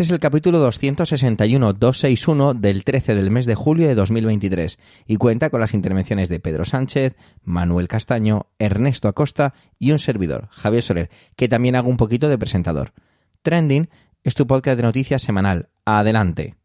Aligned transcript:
Este 0.00 0.14
es 0.14 0.14
el 0.14 0.18
capítulo 0.18 0.66
261-261 0.66 2.58
del 2.58 2.84
13 2.84 3.14
del 3.14 3.30
mes 3.30 3.44
de 3.44 3.54
julio 3.54 3.86
de 3.86 3.94
2023 3.94 4.78
y 5.06 5.16
cuenta 5.16 5.50
con 5.50 5.60
las 5.60 5.74
intervenciones 5.74 6.30
de 6.30 6.40
Pedro 6.40 6.64
Sánchez, 6.64 7.18
Manuel 7.44 7.86
Castaño, 7.86 8.46
Ernesto 8.58 9.08
Acosta 9.08 9.52
y 9.78 9.92
un 9.92 9.98
servidor, 9.98 10.48
Javier 10.52 10.82
Soler, 10.82 11.10
que 11.36 11.50
también 11.50 11.76
hago 11.76 11.90
un 11.90 11.98
poquito 11.98 12.30
de 12.30 12.38
presentador. 12.38 12.94
Trending 13.42 13.90
es 14.24 14.34
tu 14.34 14.46
podcast 14.46 14.78
de 14.78 14.84
noticias 14.84 15.20
semanal. 15.20 15.68
Adelante. 15.84 16.59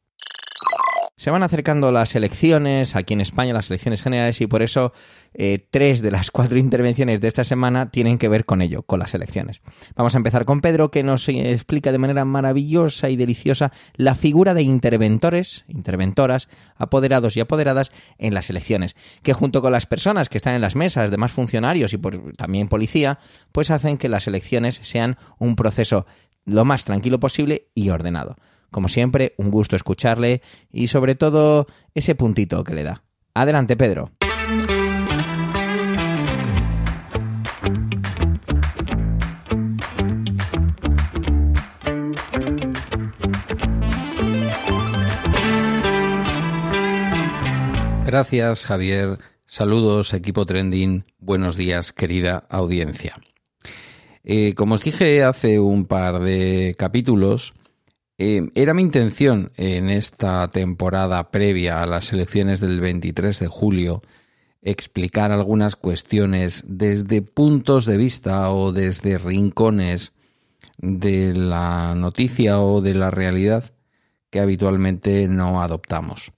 Se 1.18 1.32
van 1.32 1.44
acercando 1.44 1.94
las 1.94 2.14
elecciones, 2.14 2.98
aquí 2.98 3.14
en 3.14 3.22
España 3.22 3.54
las 3.54 3.70
elecciones 3.70 4.02
generales, 4.02 4.42
y 4.42 4.48
por 4.48 4.62
eso 4.62 4.92
eh, 5.34 5.66
tres 5.70 6.02
de 6.02 6.12
las 6.12 6.30
cuatro 6.30 6.58
intervenciones 6.60 7.22
de 7.22 7.30
esta 7.30 7.46
semana 7.46 7.90
tienen 7.90 8.18
que 8.18 8.28
ver 8.28 8.44
con 8.44 8.62
ello, 8.62 8.82
con 8.82 9.00
las 9.00 9.14
elecciones. 9.14 9.62
Vamos 9.96 10.14
a 10.16 10.18
empezar 10.18 10.44
con 10.44 10.60
Pedro, 10.60 10.92
que 10.92 11.04
nos 11.04 11.30
explica 11.30 11.94
de 11.94 12.00
manera 12.00 12.26
maravillosa 12.26 13.10
y 13.10 13.16
deliciosa 13.16 13.72
la 13.96 14.16
figura 14.16 14.54
de 14.54 14.64
interventores, 14.64 15.64
interventoras, 15.70 16.50
apoderados 16.76 17.38
y 17.38 17.40
apoderadas 17.40 17.94
en 18.18 18.34
las 18.34 18.50
elecciones, 18.50 18.98
que 19.24 19.32
junto 19.32 19.62
con 19.62 19.72
las 19.72 19.86
personas 19.86 20.28
que 20.28 20.38
están 20.38 20.56
en 20.56 20.62
las 20.62 20.76
mesas, 20.76 21.12
demás 21.12 21.32
funcionarios 21.32 21.94
y 21.94 21.98
también 22.36 22.68
policía, 22.68 23.20
pues 23.54 23.72
hacen 23.72 23.98
que 23.98 24.10
las 24.10 24.28
elecciones 24.28 24.82
sean 24.84 25.18
un 25.40 25.56
proceso 25.56 26.06
lo 26.44 26.66
más 26.66 26.84
tranquilo 26.84 27.22
posible 27.22 27.70
y 27.74 27.90
ordenado. 27.90 28.36
Como 28.72 28.88
siempre, 28.88 29.34
un 29.38 29.52
gusto 29.52 29.76
escucharle 29.76 30.42
y 30.72 30.88
sobre 30.88 31.16
todo 31.16 31.68
ese 31.94 32.16
puntito 32.16 32.64
que 32.64 32.74
le 32.74 32.84
da. 32.84 33.04
Adelante, 33.34 33.76
Pedro. 33.76 34.12
Gracias, 48.06 48.66
Javier. 48.66 49.20
Saludos, 49.46 50.14
equipo 50.14 50.46
trending. 50.46 51.04
Buenos 51.20 51.58
días, 51.58 51.92
querida 51.92 52.46
audiencia. 52.50 53.16
Eh, 54.24 54.54
como 54.56 54.76
os 54.76 54.84
dije 54.84 55.24
hace 55.24 55.60
un 55.60 55.86
par 55.86 56.22
de 56.22 56.76
capítulos, 56.78 57.54
eh, 58.18 58.50
era 58.56 58.74
mi 58.74 58.82
intención 58.82 59.52
en 59.58 59.90
esta 59.90 60.48
temporada 60.48 61.32
previa 61.32 61.82
a 61.82 61.86
las 61.86 62.14
elecciones 62.14 62.62
del 62.62 62.80
23 62.80 63.40
de 63.40 63.48
julio 63.48 64.02
explicar 64.62 65.32
algunas 65.32 65.76
cuestiones 65.76 66.64
desde 66.68 67.22
puntos 67.22 67.86
de 67.86 67.98
vista 67.98 68.52
o 68.52 68.72
desde 68.72 69.18
rincones 69.18 70.14
de 70.78 71.34
la 71.34 71.94
noticia 71.96 72.60
o 72.60 72.82
de 72.82 72.96
la 72.96 73.12
realidad 73.12 73.66
que 74.30 74.40
habitualmente 74.40 75.28
no 75.28 75.62
adoptamos. 75.62 76.32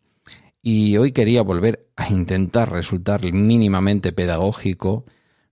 Y 0.61 0.97
hoy 0.97 1.13
quería 1.13 1.41
volver 1.41 1.87
a 1.95 2.09
intentar 2.09 2.71
resultar 2.71 3.23
mínimamente 3.31 4.11
pedagógico 4.11 5.05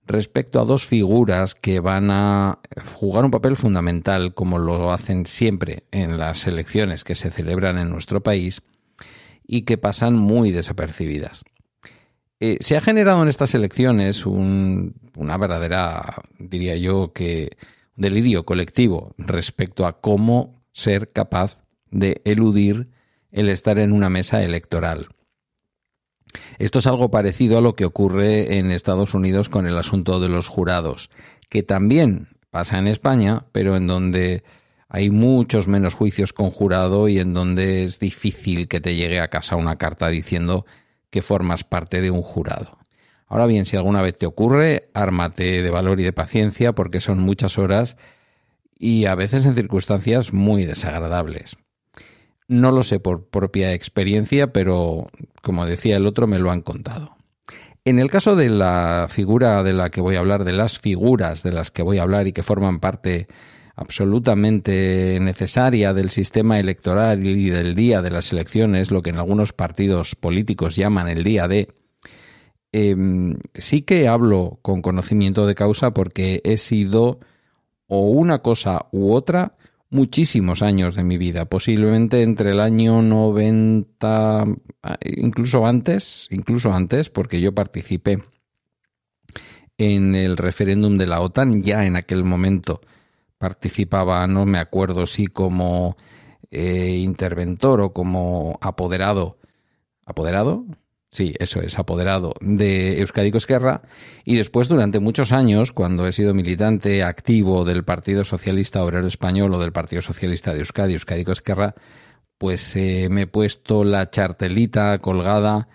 respecto 0.06 0.60
a 0.60 0.66
dos 0.66 0.86
figuras 0.86 1.56
que 1.56 1.80
van 1.80 2.12
a 2.12 2.60
jugar 2.96 3.26
un 3.26 3.32
papel 3.32 3.56
fundamental, 3.56 4.34
como 4.34 4.60
lo 4.60 4.92
hacen 4.92 5.26
siempre 5.26 5.84
en 5.92 6.18
las 6.18 6.48
elecciones 6.48 7.04
que 7.04 7.16
se 7.16 7.32
celebran 7.32 7.78
en 7.78 7.90
nuestro 7.90 8.22
país, 8.22 8.62
y 9.48 9.62
que 9.62 9.78
pasan 9.78 10.16
muy 10.16 10.52
desapercibidas. 10.52 11.44
Eh, 12.40 12.58
se 12.60 12.76
ha 12.78 12.82
generado 12.82 13.22
en 13.22 13.30
estas 13.30 13.56
elecciones 13.56 14.26
una 14.26 15.38
verdadera, 15.38 16.22
diría 16.38 16.76
yo, 16.76 17.14
que 17.14 17.58
delirio 17.96 18.46
colectivo 18.46 19.14
respecto 19.18 19.86
a 19.86 20.02
cómo 20.02 20.54
ser 20.74 21.12
capaz 21.12 21.64
de 21.92 22.22
eludir 22.26 22.90
el 23.32 23.50
estar 23.50 23.80
en 23.80 23.92
una 23.92 24.10
mesa 24.10 24.44
electoral. 24.44 25.08
Esto 26.60 26.80
es 26.80 26.88
algo 26.88 27.12
parecido 27.12 27.58
a 27.58 27.62
lo 27.62 27.76
que 27.76 27.86
ocurre 27.86 28.58
en 28.58 28.72
Estados 28.72 29.14
Unidos 29.14 29.50
con 29.50 29.68
el 29.68 29.78
asunto 29.78 30.20
de 30.20 30.30
los 30.30 30.48
jurados, 30.48 31.10
que 31.50 31.64
también 31.64 32.30
pasa 32.52 32.80
en 32.80 32.88
España, 32.88 33.46
pero 33.52 33.76
en 33.76 33.88
donde 33.88 34.44
hay 34.88 35.10
muchos 35.10 35.68
menos 35.68 35.94
juicios 35.94 36.32
con 36.32 36.52
jurado 36.52 37.08
y 37.08 37.20
en 37.20 37.34
donde 37.34 37.84
es 37.84 38.00
difícil 38.00 38.68
que 38.68 38.80
te 38.80 38.96
llegue 38.96 39.20
a 39.20 39.30
casa 39.30 39.56
una 39.56 39.76
carta 39.76 40.08
diciendo 40.10 40.66
que 41.10 41.22
formas 41.22 41.64
parte 41.64 42.02
de 42.02 42.12
un 42.12 42.22
jurado. 42.22 42.78
Ahora 43.28 43.48
bien, 43.48 43.66
si 43.66 43.76
alguna 43.76 44.02
vez 44.02 44.18
te 44.18 44.26
ocurre, 44.26 44.90
ármate 44.94 45.64
de 45.64 45.70
valor 45.70 46.00
y 46.00 46.04
de 46.04 46.14
paciencia 46.14 46.74
porque 46.74 47.02
son 47.02 47.20
muchas 47.20 47.58
horas 47.58 47.98
y 48.78 49.06
a 49.06 49.16
veces 49.16 49.46
en 49.46 49.56
circunstancias 49.56 50.32
muy 50.32 50.66
desagradables. 50.66 51.58
No 52.48 52.72
lo 52.72 52.84
sé 52.84 53.00
por 53.00 53.28
propia 53.28 53.74
experiencia, 53.74 54.54
pero 54.54 55.08
como 55.42 55.66
decía 55.66 55.98
el 55.98 56.06
otro, 56.06 56.28
me 56.28 56.40
lo 56.40 56.52
han 56.52 56.62
contado. 56.62 57.16
En 57.86 58.00
el 58.00 58.10
caso 58.10 58.36
de 58.36 58.50
la 58.50 59.08
figura 59.10 59.64
de 59.64 59.74
la 59.74 59.90
que 59.90 60.02
voy 60.02 60.16
a 60.16 60.20
hablar, 60.20 60.44
de 60.44 60.54
las 60.54 60.80
figuras 60.80 61.44
de 61.44 61.52
las 61.52 61.72
que 61.72 61.84
voy 61.84 62.00
a 62.00 62.04
hablar 62.04 62.28
y 62.28 62.34
que 62.34 62.44
forman 62.44 62.80
parte 62.80 63.28
absolutamente 63.76 65.20
necesaria 65.20 65.94
del 65.94 66.10
sistema 66.10 66.60
electoral 66.60 67.26
y 67.28 67.50
del 67.50 67.76
día 67.76 68.02
de 68.02 68.10
las 68.10 68.32
elecciones, 68.32 68.90
lo 68.90 69.02
que 69.02 69.10
en 69.10 69.18
algunos 69.18 69.54
partidos 69.54 70.16
políticos 70.16 70.76
llaman 70.76 71.10
el 71.10 71.24
día 71.24 71.48
de, 71.48 71.68
em, 72.72 73.38
sí 73.54 73.82
que 73.82 74.08
hablo 74.08 74.60
con 74.62 74.82
conocimiento 74.82 75.46
de 75.46 75.56
causa 75.56 75.92
porque 75.92 76.42
he 76.44 76.58
sido 76.58 77.20
o 77.88 78.10
una 78.10 78.40
cosa 78.40 78.88
u 78.92 79.14
otra 79.14 79.58
muchísimos 79.96 80.62
años 80.62 80.96
de 80.96 81.04
mi 81.04 81.18
vida, 81.18 81.46
posiblemente 81.46 82.22
entre 82.22 82.52
el 82.52 82.60
año 82.60 83.02
90, 83.02 84.46
incluso 85.18 85.66
antes, 85.66 86.28
incluso 86.30 86.74
antes, 86.74 87.10
porque 87.10 87.40
yo 87.40 87.56
participé 87.56 88.22
en 89.78 90.14
el 90.16 90.38
referéndum 90.38 90.98
de 90.98 91.08
la 91.08 91.22
OTAN, 91.22 91.62
ya 91.62 91.86
en 91.86 91.96
aquel 91.96 92.26
momento 92.26 92.82
participaba, 93.38 94.28
no 94.28 94.46
me 94.46 94.60
acuerdo 94.60 95.06
si 95.06 95.28
como 95.28 95.96
eh, 96.52 97.00
interventor 97.02 97.82
o 97.82 97.94
como 97.94 98.58
apoderado, 98.62 99.40
apoderado, 100.06 100.66
Sí, 101.16 101.34
eso 101.40 101.62
es, 101.62 101.80
apoderado 101.80 102.34
de 102.42 103.00
Euskadi 103.00 103.32
Esquerra. 103.34 103.84
Y 104.26 104.36
después 104.36 104.68
durante 104.68 105.00
muchos 105.00 105.32
años, 105.32 105.72
cuando 105.72 106.06
he 106.06 106.12
sido 106.12 106.34
militante 106.34 107.04
activo 107.04 107.64
del 107.64 107.86
Partido 107.86 108.26
Socialista 108.26 108.84
Obrero 108.84 109.08
Español 109.08 109.54
o 109.54 109.60
del 109.60 109.72
Partido 109.72 110.02
Socialista 110.02 110.52
de 110.52 110.60
Euskadi, 110.60 110.92
Euskadi 110.92 111.24
Esquerra, 111.32 111.74
pues 112.38 112.76
eh, 112.76 113.08
me 113.10 113.22
he 113.22 113.28
puesto 113.28 113.86
la 113.86 114.10
chartelita 114.10 115.00
colgada 115.00 115.70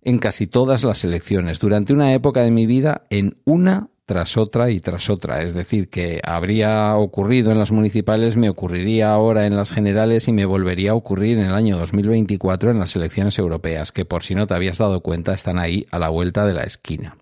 en 0.00 0.18
casi 0.18 0.46
todas 0.46 0.84
las 0.84 1.04
elecciones, 1.04 1.60
durante 1.60 1.92
una 1.92 2.14
época 2.14 2.40
de 2.40 2.50
mi 2.50 2.64
vida 2.64 3.02
en 3.10 3.36
una 3.44 3.90
tras 4.06 4.36
otra 4.36 4.70
y 4.70 4.80
tras 4.80 5.10
otra. 5.10 5.42
Es 5.42 5.52
decir, 5.52 5.90
que 5.90 6.20
habría 6.24 6.94
ocurrido 6.96 7.50
en 7.50 7.58
las 7.58 7.72
municipales, 7.72 8.36
me 8.36 8.48
ocurriría 8.48 9.10
ahora 9.10 9.46
en 9.46 9.56
las 9.56 9.72
generales 9.72 10.28
y 10.28 10.32
me 10.32 10.46
volvería 10.46 10.92
a 10.92 10.94
ocurrir 10.94 11.38
en 11.38 11.46
el 11.46 11.54
año 11.54 11.76
2024 11.76 12.70
en 12.70 12.78
las 12.78 12.94
elecciones 12.94 13.38
europeas, 13.38 13.90
que 13.90 14.04
por 14.04 14.22
si 14.22 14.36
no 14.36 14.46
te 14.46 14.54
habías 14.54 14.78
dado 14.78 15.00
cuenta 15.00 15.34
están 15.34 15.58
ahí 15.58 15.86
a 15.90 15.98
la 15.98 16.08
vuelta 16.08 16.46
de 16.46 16.54
la 16.54 16.62
esquina. 16.62 17.16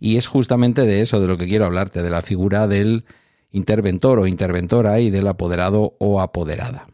Y 0.00 0.16
es 0.16 0.26
justamente 0.26 0.82
de 0.82 1.02
eso 1.02 1.20
de 1.20 1.26
lo 1.26 1.36
que 1.36 1.46
quiero 1.46 1.66
hablarte, 1.66 2.02
de 2.02 2.10
la 2.10 2.22
figura 2.22 2.66
del 2.66 3.04
interventor 3.50 4.18
o 4.18 4.26
interventora 4.26 5.00
y 5.00 5.10
del 5.10 5.28
apoderado 5.28 5.96
o 5.98 6.22
apoderada. 6.22 6.86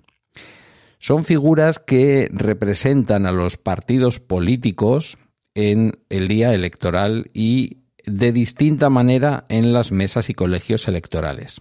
Son 0.99 1.25
figuras 1.25 1.79
que 1.79 2.29
representan 2.32 3.26
a 3.26 3.32
los 3.32 3.56
partidos 3.56 4.19
políticos 4.19 5.19
en 5.55 5.93
el 6.09 6.26
día 6.26 6.52
electoral 6.52 7.31
y 7.32 7.86
de 8.06 8.32
distinta 8.32 8.88
manera 8.88 9.44
en 9.49 9.73
las 9.73 9.93
mesas 9.93 10.31
y 10.31 10.35
colegios 10.35 10.88
electorales. 10.88 11.61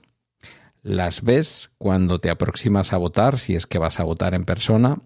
Las 0.83 1.23
ves 1.23 1.71
cuando 1.79 2.19
te 2.19 2.29
aproximas 2.29 2.93
a 2.93 2.97
votar, 2.97 3.39
si 3.39 3.55
es 3.55 3.65
que 3.65 3.79
vas 3.79 3.99
a 3.99 4.03
votar 4.03 4.35
en 4.35 4.45
persona, 4.45 5.01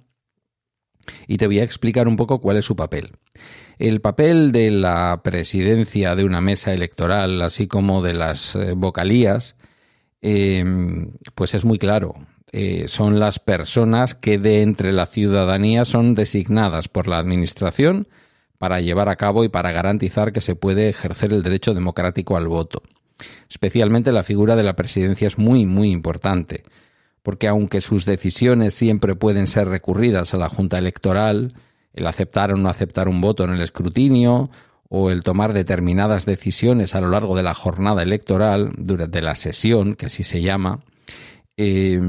y 1.25 1.37
te 1.37 1.47
voy 1.47 1.59
a 1.59 1.63
explicar 1.63 2.07
un 2.07 2.17
poco 2.17 2.41
cuál 2.41 2.57
es 2.57 2.65
su 2.65 2.75
papel. 2.75 3.13
El 3.77 4.01
papel 4.01 4.51
de 4.51 4.71
la 4.71 5.21
presidencia 5.23 6.15
de 6.15 6.25
una 6.25 6.41
mesa 6.41 6.73
electoral, 6.73 7.41
así 7.41 7.67
como 7.67 8.03
de 8.03 8.13
las 8.13 8.57
eh, 8.57 8.73
vocalías, 8.75 9.55
em, 10.21 11.13
pues 11.33 11.53
es 11.55 11.63
muy 11.63 11.79
claro. 11.79 12.15
Eh, 12.51 12.85
son 12.89 13.19
las 13.19 13.39
personas 13.39 14.15
que 14.15 14.37
de 14.37 14.63
entre 14.63 14.91
la 14.91 15.05
ciudadanía 15.05 15.85
son 15.85 16.13
designadas 16.13 16.89
por 16.89 17.07
la 17.07 17.19
Administración 17.19 18.09
para 18.59 18.81
llevar 18.81 19.09
a 19.09 19.15
cabo 19.15 19.43
y 19.43 19.49
para 19.49 19.71
garantizar 19.71 20.31
que 20.31 20.41
se 20.41 20.53
puede 20.53 20.89
ejercer 20.89 21.33
el 21.33 21.41
derecho 21.41 21.73
democrático 21.73 22.37
al 22.37 22.47
voto. 22.47 22.83
Especialmente 23.49 24.11
la 24.11 24.21
figura 24.21 24.55
de 24.55 24.63
la 24.63 24.75
presidencia 24.75 25.27
es 25.27 25.39
muy, 25.39 25.65
muy 25.65 25.89
importante, 25.91 26.63
porque 27.23 27.47
aunque 27.47 27.81
sus 27.81 28.05
decisiones 28.05 28.73
siempre 28.73 29.15
pueden 29.15 29.47
ser 29.47 29.69
recurridas 29.69 30.33
a 30.33 30.37
la 30.37 30.49
Junta 30.49 30.77
Electoral, 30.77 31.53
el 31.93 32.05
aceptar 32.05 32.51
o 32.51 32.57
no 32.57 32.69
aceptar 32.69 33.07
un 33.07 33.21
voto 33.21 33.45
en 33.45 33.51
el 33.51 33.61
escrutinio, 33.61 34.49
o 34.89 35.11
el 35.11 35.23
tomar 35.23 35.53
determinadas 35.53 36.25
decisiones 36.25 36.95
a 36.95 37.01
lo 37.01 37.09
largo 37.09 37.35
de 37.35 37.43
la 37.43 37.53
jornada 37.53 38.03
electoral, 38.03 38.71
durante 38.75 39.21
la 39.21 39.35
sesión, 39.35 39.95
que 39.95 40.07
así 40.07 40.23
se 40.23 40.41
llama, 40.41 40.83
eh, 41.55 42.01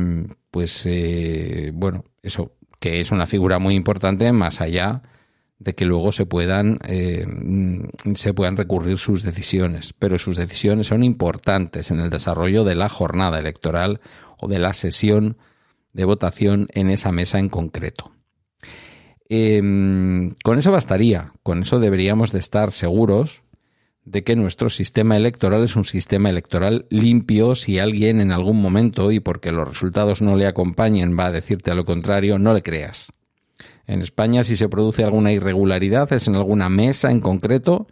pues 0.50 0.82
eh, 0.87 1.70
bueno, 1.75 2.05
eso, 2.23 2.55
que 2.81 3.00
es 3.00 3.12
una 3.12 3.26
figura 3.26 3.58
muy 3.58 3.75
importante 3.75 4.32
más 4.32 4.61
allá 4.61 5.02
de 5.61 5.75
que 5.75 5.85
luego 5.85 6.11
se 6.11 6.25
puedan, 6.27 6.79
eh, 6.89 7.27
se 8.15 8.33
puedan 8.33 8.57
recurrir 8.57 8.99
sus 8.99 9.23
decisiones. 9.23 9.93
Pero 9.99 10.19
sus 10.19 10.37
decisiones 10.37 10.89
son 10.89 11.05
importantes 11.05 11.91
en 11.91 12.01
el 12.01 12.11
desarrollo 12.11 12.65
de 12.65 12.75
la 12.75 12.89
jornada 12.89 13.39
electoral 13.39 14.01
o 14.39 14.49
de 14.49 14.59
la 14.59 14.73
sesión 14.73 15.37
de 15.93 16.07
votación 16.07 16.69
en 16.73 16.89
esa 16.89 17.12
mesa 17.12 17.39
en 17.39 17.51
concreto. 17.51 18.11
Em, 19.29 20.35
con 20.43 20.59
eso 20.59 20.73
bastaría, 20.73 21.33
con 21.43 21.62
eso 21.62 21.79
deberíamos 21.79 22.33
de 22.33 22.41
estar 22.41 22.73
seguros 22.73 23.43
de 24.05 24.25
que 24.25 24.37
nuestro 24.37 24.71
sistema 24.71 25.17
electoral 25.17 25.62
es 25.62 25.77
un 25.77 25.85
sistema 25.85 26.31
electoral 26.31 26.87
limpio 26.89 27.55
si 27.55 27.79
alguien 27.79 28.21
en 28.21 28.33
algún 28.33 28.61
momento 28.61 29.12
y 29.12 29.21
porque 29.21 29.53
los 29.53 29.69
resultados 29.69 30.23
no 30.23 30.37
le 30.37 30.47
acompañen 30.47 31.17
va 31.19 31.27
a 31.27 31.33
decirte 31.33 31.71
a 31.71 31.75
lo 31.75 31.85
contrario, 31.85 32.39
no 32.39 32.55
le 32.55 32.62
creas. 32.62 33.12
En 33.91 34.03
España 34.03 34.45
si 34.45 34.55
se 34.55 34.69
produce 34.69 35.03
alguna 35.03 35.33
irregularidad 35.33 36.13
es 36.13 36.29
en 36.29 36.37
alguna 36.37 36.69
mesa 36.69 37.11
en 37.11 37.21
concreto 37.21 37.89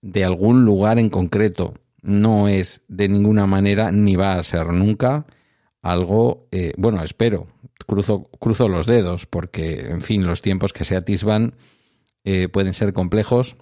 de 0.00 0.24
algún 0.24 0.64
lugar 0.64 0.98
en 0.98 1.10
concreto. 1.10 1.74
No 2.00 2.48
es 2.48 2.80
de 2.88 3.10
ninguna 3.10 3.46
manera 3.46 3.90
ni 3.92 4.16
va 4.16 4.38
a 4.38 4.42
ser 4.42 4.68
nunca 4.68 5.26
algo, 5.82 6.48
eh, 6.52 6.72
bueno, 6.78 7.04
espero, 7.04 7.48
cruzo, 7.86 8.30
cruzo 8.40 8.66
los 8.68 8.86
dedos 8.86 9.26
porque, 9.26 9.80
en 9.90 10.00
fin, 10.00 10.26
los 10.26 10.40
tiempos 10.40 10.72
que 10.72 10.86
se 10.86 10.96
atisban 10.96 11.52
eh, 12.24 12.48
pueden 12.48 12.72
ser 12.72 12.94
complejos, 12.94 13.56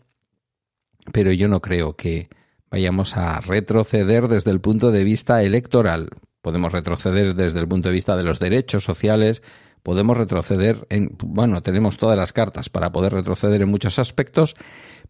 pero 1.13 1.33
yo 1.33 1.49
no 1.49 1.61
creo 1.61 1.97
que 1.97 2.29
vayamos 2.71 3.17
a 3.17 3.41
retroceder 3.41 4.29
desde 4.29 4.53
el 4.53 4.61
punto 4.61 4.93
de 4.93 5.03
vista 5.03 5.43
electoral. 5.43 6.11
Podemos 6.41 6.71
retroceder 6.71 7.35
desde 7.35 7.59
el 7.59 7.67
punto 7.67 7.89
de 7.89 7.95
vista 7.97 8.15
de 8.15 8.23
los 8.23 8.39
derechos 8.39 8.85
sociales, 8.85 9.43
podemos 9.85 10.17
retroceder 10.17 10.87
en, 10.89 11.15
bueno, 11.19 11.63
tenemos 11.63 11.99
todas 11.99 12.17
las 12.17 12.33
cartas 12.33 12.71
para 12.71 12.91
poder 12.91 13.13
retroceder 13.13 13.61
en 13.63 13.69
muchos 13.69 13.99
aspectos, 14.01 14.57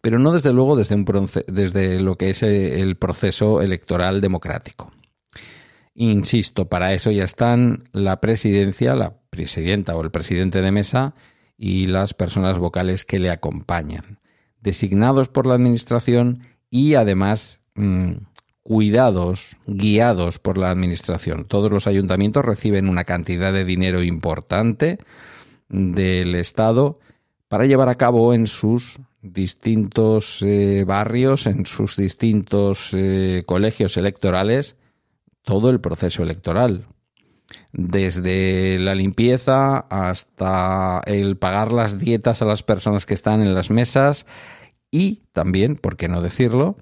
pero 0.01 0.19
no 0.19 0.33
desde 0.33 0.51
luego 0.51 0.75
desde, 0.75 1.99
lo 2.01 2.17
que 2.17 2.29
es 2.29 2.43
el 2.43 2.97
proceso 2.97 3.61
electoral 3.61 4.19
democrático. 4.19 4.91
Insisto, 5.95 6.67
para 6.67 6.93
eso 6.93 7.09
ya 7.09 7.23
están 7.23 7.85
la 7.93 8.19
presidencia, 8.19 8.95
la 8.95 9.15
presidenta 9.29 9.95
o 9.95 10.03
el 10.03 10.11
presidente 10.11 10.61
de 10.61 10.71
mesa 10.73 11.15
y 11.57 11.87
las 11.87 12.13
personas 12.13 12.59
vocales 12.59 13.05
que 13.05 13.17
le 13.17 13.31
acompañan, 13.31 14.19
designados 14.59 15.29
por 15.29 15.47
la 15.47 15.55
Administración 15.55 16.41
y 16.69 16.95
además 16.95 17.61
mm, 17.75 18.11
cuidados, 18.65 19.57
guiados 19.67 20.39
por 20.39 20.57
la 20.57 20.71
Administración. 20.71 21.45
Todos 21.45 21.69
los 21.69 21.85
ayuntamientos 21.85 22.43
reciben 22.43 22.89
una 22.89 23.03
cantidad 23.03 23.53
de 23.53 23.63
dinero 23.63 24.01
importante 24.01 24.97
del 25.69 26.33
Estado 26.33 26.97
para 27.47 27.67
llevar 27.67 27.89
a 27.89 27.95
cabo 27.95 28.33
en 28.33 28.47
sus 28.47 28.99
distintos 29.21 30.41
eh, 30.41 30.83
barrios, 30.83 31.45
en 31.45 31.67
sus 31.67 31.95
distintos 31.95 32.89
eh, 32.95 33.43
colegios 33.45 33.97
electorales, 33.97 34.77
todo 35.43 35.69
el 35.69 35.79
proceso 35.79 36.23
electoral, 36.23 36.87
desde 37.71 38.79
la 38.79 38.95
limpieza 38.95 39.77
hasta 39.77 41.01
el 41.05 41.37
pagar 41.37 41.71
las 41.71 41.99
dietas 41.99 42.41
a 42.41 42.45
las 42.45 42.63
personas 42.63 43.05
que 43.05 43.13
están 43.13 43.43
en 43.43 43.53
las 43.53 43.69
mesas 43.69 44.25
y 44.89 45.21
también, 45.33 45.75
por 45.75 45.97
qué 45.97 46.07
no 46.07 46.23
decirlo, 46.23 46.77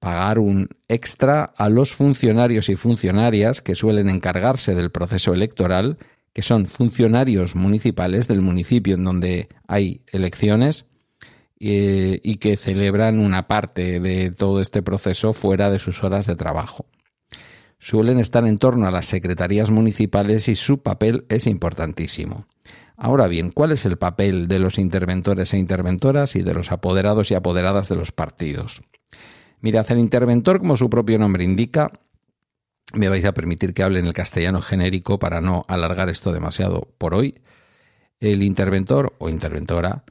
pagar 0.00 0.38
un 0.38 0.68
extra 0.88 1.44
a 1.44 1.68
los 1.68 1.92
funcionarios 1.94 2.68
y 2.68 2.76
funcionarias 2.76 3.60
que 3.60 3.76
suelen 3.76 4.08
encargarse 4.08 4.74
del 4.74 4.90
proceso 4.90 5.32
electoral, 5.32 5.98
que 6.32 6.42
son 6.42 6.66
funcionarios 6.66 7.54
municipales 7.54 8.26
del 8.26 8.40
municipio 8.40 8.96
en 8.96 9.04
donde 9.04 9.48
hay 9.68 10.02
elecciones 10.10 10.86
eh, 11.60 12.20
y 12.24 12.36
que 12.36 12.56
celebran 12.56 13.20
una 13.20 13.46
parte 13.46 14.00
de 14.00 14.30
todo 14.30 14.60
este 14.60 14.82
proceso 14.82 15.32
fuera 15.32 15.70
de 15.70 15.78
sus 15.78 16.02
horas 16.02 16.26
de 16.26 16.34
trabajo 16.34 16.86
suelen 17.80 18.18
estar 18.18 18.46
en 18.46 18.58
torno 18.58 18.86
a 18.86 18.90
las 18.90 19.06
secretarías 19.06 19.70
municipales 19.70 20.48
y 20.48 20.54
su 20.54 20.82
papel 20.82 21.24
es 21.28 21.46
importantísimo. 21.46 22.46
Ahora 22.96 23.26
bien, 23.26 23.50
¿cuál 23.50 23.72
es 23.72 23.86
el 23.86 23.96
papel 23.96 24.46
de 24.46 24.58
los 24.58 24.78
interventores 24.78 25.54
e 25.54 25.58
interventoras 25.58 26.36
y 26.36 26.42
de 26.42 26.52
los 26.52 26.70
apoderados 26.70 27.30
y 27.30 27.34
apoderadas 27.34 27.88
de 27.88 27.96
los 27.96 28.12
partidos? 28.12 28.82
Mirad, 29.60 29.90
el 29.90 29.98
interventor, 29.98 30.58
como 30.58 30.76
su 30.76 30.88
propio 30.88 31.18
nombre 31.18 31.44
indica, 31.44 31.90
me 32.94 33.08
vais 33.08 33.24
a 33.24 33.32
permitir 33.32 33.74
que 33.74 33.82
hable 33.82 34.00
en 34.00 34.06
el 34.06 34.12
castellano 34.12 34.60
genérico 34.62 35.18
para 35.18 35.40
no 35.40 35.64
alargar 35.68 36.08
esto 36.08 36.32
demasiado 36.32 36.88
por 36.98 37.14
hoy. 37.14 37.40
El 38.20 38.42
interventor 38.42 39.14
o 39.18 39.28
interventora 39.28 40.04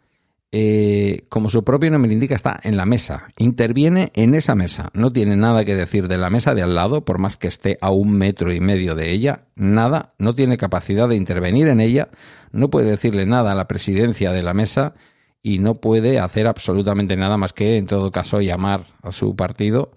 eh, 0.52 1.26
como 1.30 1.48
su 1.50 1.64
propio 1.64 1.92
nombre 1.92 2.12
indica, 2.12 2.34
está 2.34 2.60
en 2.64 2.76
la 2.76 2.88
mesa, 2.88 3.28
interviene 3.38 4.12
en 4.16 4.34
esa 4.34 4.56
mesa, 4.56 4.90
no 4.96 5.12
tiene 5.12 5.38
nada 5.38 5.64
que 5.64 5.76
decir 5.76 6.08
de 6.08 6.18
la 6.18 6.32
mesa 6.32 6.56
de 6.56 6.64
al 6.64 6.74
lado, 6.74 7.06
por 7.06 7.20
más 7.20 7.38
que 7.38 7.48
esté 7.48 7.78
a 7.82 7.92
un 7.92 8.14
metro 8.14 8.52
y 8.52 8.60
medio 8.60 8.96
de 8.96 9.12
ella, 9.12 9.44
nada, 9.56 10.14
no 10.18 10.34
tiene 10.34 10.58
capacidad 10.58 11.08
de 11.08 11.16
intervenir 11.16 11.68
en 11.68 11.80
ella, 11.80 12.10
no 12.52 12.72
puede 12.72 12.90
decirle 12.90 13.28
nada 13.28 13.52
a 13.52 13.56
la 13.56 13.68
presidencia 13.68 14.32
de 14.32 14.42
la 14.42 14.56
mesa 14.56 14.96
y 15.42 15.60
no 15.60 15.76
puede 15.76 16.20
hacer 16.20 16.48
absolutamente 16.48 17.16
nada 17.16 17.38
más 17.38 17.54
que, 17.54 17.78
en 17.78 17.86
todo 17.86 18.12
caso, 18.12 18.42
llamar 18.42 18.86
a 19.02 19.12
su 19.12 19.36
partido 19.36 19.92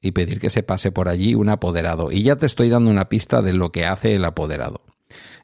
y 0.00 0.12
pedir 0.12 0.40
que 0.40 0.50
se 0.50 0.62
pase 0.62 0.90
por 0.90 1.08
allí 1.08 1.34
un 1.34 1.48
apoderado. 1.48 2.10
Y 2.10 2.22
ya 2.22 2.36
te 2.36 2.46
estoy 2.46 2.68
dando 2.68 2.90
una 2.90 3.08
pista 3.08 3.42
de 3.42 3.52
lo 3.52 3.70
que 3.70 3.84
hace 3.84 4.14
el 4.14 4.24
apoderado. 4.24 4.82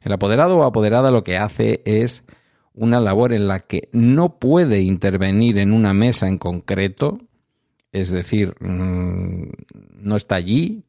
El 0.01 0.13
apoderado 0.13 0.57
o 0.57 0.63
apoderada 0.63 1.11
lo 1.11 1.23
que 1.23 1.37
hace 1.37 1.81
es 1.85 2.23
una 2.73 2.99
labor 2.99 3.33
en 3.33 3.47
la 3.47 3.61
que 3.61 3.89
no 3.91 4.37
puede 4.37 4.81
intervenir 4.81 5.57
en 5.57 5.71
una 5.73 5.93
mesa 5.93 6.27
en 6.27 6.37
concreto, 6.37 7.17
es 7.91 8.11
decir, 8.11 8.55
mm, 8.59 9.49
no 10.01 10.15
está 10.15 10.35
allí, 10.35 10.83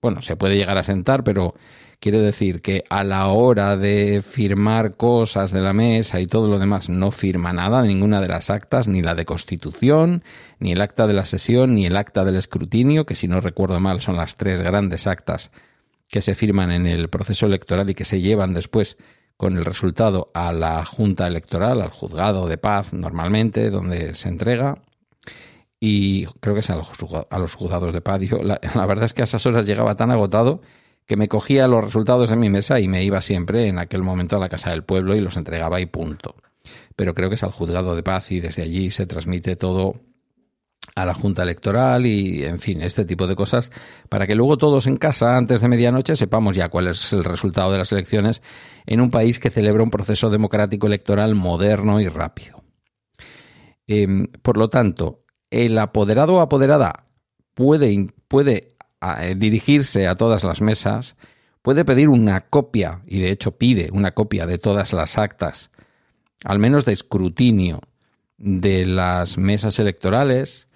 bueno, 0.00 0.22
se 0.22 0.36
puede 0.36 0.56
llegar 0.56 0.78
a 0.78 0.82
sentar, 0.82 1.24
pero 1.24 1.54
quiero 2.00 2.20
decir 2.20 2.62
que 2.62 2.84
a 2.88 3.04
la 3.04 3.28
hora 3.28 3.76
de 3.76 4.22
firmar 4.22 4.96
cosas 4.96 5.52
de 5.52 5.60
la 5.60 5.72
mesa 5.72 6.20
y 6.20 6.26
todo 6.26 6.48
lo 6.48 6.58
demás, 6.58 6.88
no 6.88 7.10
firma 7.10 7.52
nada, 7.52 7.82
ninguna 7.82 8.20
de 8.20 8.28
las 8.28 8.50
actas, 8.50 8.88
ni 8.88 9.02
la 9.02 9.14
de 9.14 9.24
constitución, 9.24 10.22
ni 10.58 10.72
el 10.72 10.80
acta 10.80 11.06
de 11.06 11.14
la 11.14 11.26
sesión, 11.26 11.74
ni 11.74 11.86
el 11.86 11.96
acta 11.96 12.24
del 12.24 12.36
escrutinio, 12.36 13.06
que 13.06 13.14
si 13.14 13.28
no 13.28 13.40
recuerdo 13.40 13.80
mal 13.80 14.00
son 14.00 14.16
las 14.16 14.36
tres 14.36 14.62
grandes 14.62 15.06
actas 15.06 15.50
que 16.08 16.20
se 16.20 16.34
firman 16.34 16.70
en 16.70 16.86
el 16.86 17.08
proceso 17.08 17.46
electoral 17.46 17.90
y 17.90 17.94
que 17.94 18.04
se 18.04 18.20
llevan 18.20 18.54
después 18.54 18.96
con 19.36 19.56
el 19.58 19.64
resultado 19.64 20.30
a 20.34 20.52
la 20.52 20.84
Junta 20.84 21.26
Electoral, 21.26 21.82
al 21.82 21.90
juzgado 21.90 22.46
de 22.48 22.58
paz 22.58 22.92
normalmente, 22.92 23.70
donde 23.70 24.14
se 24.14 24.28
entrega. 24.28 24.82
Y 25.78 26.24
creo 26.40 26.54
que 26.54 26.60
es 26.60 26.70
a 26.70 26.76
los, 26.76 27.54
juzgados 27.54 27.92
de 27.92 28.00
paz. 28.00 28.20
la, 28.42 28.58
la, 28.74 28.86
verdad 28.86 29.04
es 29.04 29.12
que 29.12 29.22
a 29.22 29.24
esas 29.24 29.44
horas 29.44 29.66
llegaba 29.66 29.96
tan 29.96 30.10
agotado 30.10 30.62
que 31.06 31.16
me 31.16 31.28
cogía 31.28 31.68
los 31.68 31.84
resultados 31.84 32.30
en 32.30 32.40
mi 32.40 32.50
mesa 32.50 32.80
y 32.80 32.88
me 32.88 33.04
iba 33.04 33.20
siempre 33.20 33.68
en 33.68 33.78
aquel 33.78 34.02
momento 34.02 34.36
a 34.36 34.40
la 34.40 34.48
casa 34.48 34.70
del 34.70 34.84
pueblo 34.84 35.14
y 35.14 35.20
los 35.20 35.36
entregaba 35.36 35.80
y 35.80 35.86
punto. 35.86 36.34
Pero 36.96 37.14
creo 37.14 37.28
que 37.28 37.36
es 37.36 37.44
al 37.44 37.52
juzgado 37.52 37.94
de 37.94 38.02
paz 38.02 38.32
y 38.32 38.40
desde 38.40 38.62
allí 38.62 38.90
se 38.90 39.06
transmite 39.06 39.56
todo 39.56 40.00
a 40.94 41.04
la 41.04 41.14
Junta 41.14 41.42
Electoral 41.42 42.06
y, 42.06 42.44
en 42.44 42.58
fin, 42.58 42.80
este 42.80 43.04
tipo 43.04 43.26
de 43.26 43.36
cosas, 43.36 43.70
para 44.08 44.26
que 44.26 44.34
luego 44.34 44.56
todos 44.56 44.86
en 44.86 44.96
casa, 44.96 45.36
antes 45.36 45.60
de 45.60 45.68
medianoche, 45.68 46.16
sepamos 46.16 46.56
ya 46.56 46.68
cuál 46.68 46.88
es 46.88 47.12
el 47.12 47.24
resultado 47.24 47.72
de 47.72 47.78
las 47.78 47.92
elecciones 47.92 48.42
en 48.86 49.00
un 49.00 49.10
país 49.10 49.38
que 49.38 49.50
celebra 49.50 49.82
un 49.82 49.90
proceso 49.90 50.30
democrático 50.30 50.86
electoral 50.86 51.34
moderno 51.34 52.00
y 52.00 52.08
rápido. 52.08 52.64
Em, 53.86 54.26
por 54.42 54.56
lo 54.56 54.68
tanto, 54.68 55.24
el 55.50 55.78
apoderado 55.78 56.36
o 56.36 56.40
apoderada 56.40 57.08
puede, 57.54 58.06
puede 58.28 58.75
eh, 59.00 59.34
dirigirse 59.36 60.06
a 60.06 60.14
todas 60.14 60.44
las 60.44 60.60
mesas, 60.60 61.16
puede 61.62 61.84
pedir 61.84 62.08
una 62.08 62.40
copia, 62.42 63.02
y 63.06 63.20
de 63.20 63.30
hecho 63.30 63.56
pide 63.56 63.90
una 63.92 64.12
copia 64.12 64.46
de 64.46 64.58
todas 64.58 64.92
las 64.92 65.18
actas, 65.18 65.70
al 66.44 66.58
menos 66.58 66.84
de 66.84 66.92
escrutinio 66.92 67.80
de 68.38 68.86
las 68.86 69.38
mesas 69.38 69.78
electorales, 69.78 70.68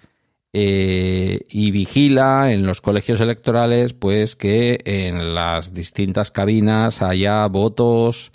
eh, 0.53 1.45
y 1.49 1.71
vigila 1.71 2.51
en 2.51 2.65
los 2.65 2.81
colegios 2.81 3.21
electorales 3.21 3.93
pues 3.93 4.35
que 4.35 4.81
en 4.83 5.33
las 5.33 5.73
distintas 5.73 6.29
cabinas 6.29 7.01
haya 7.01 7.47
votos, 7.47 8.33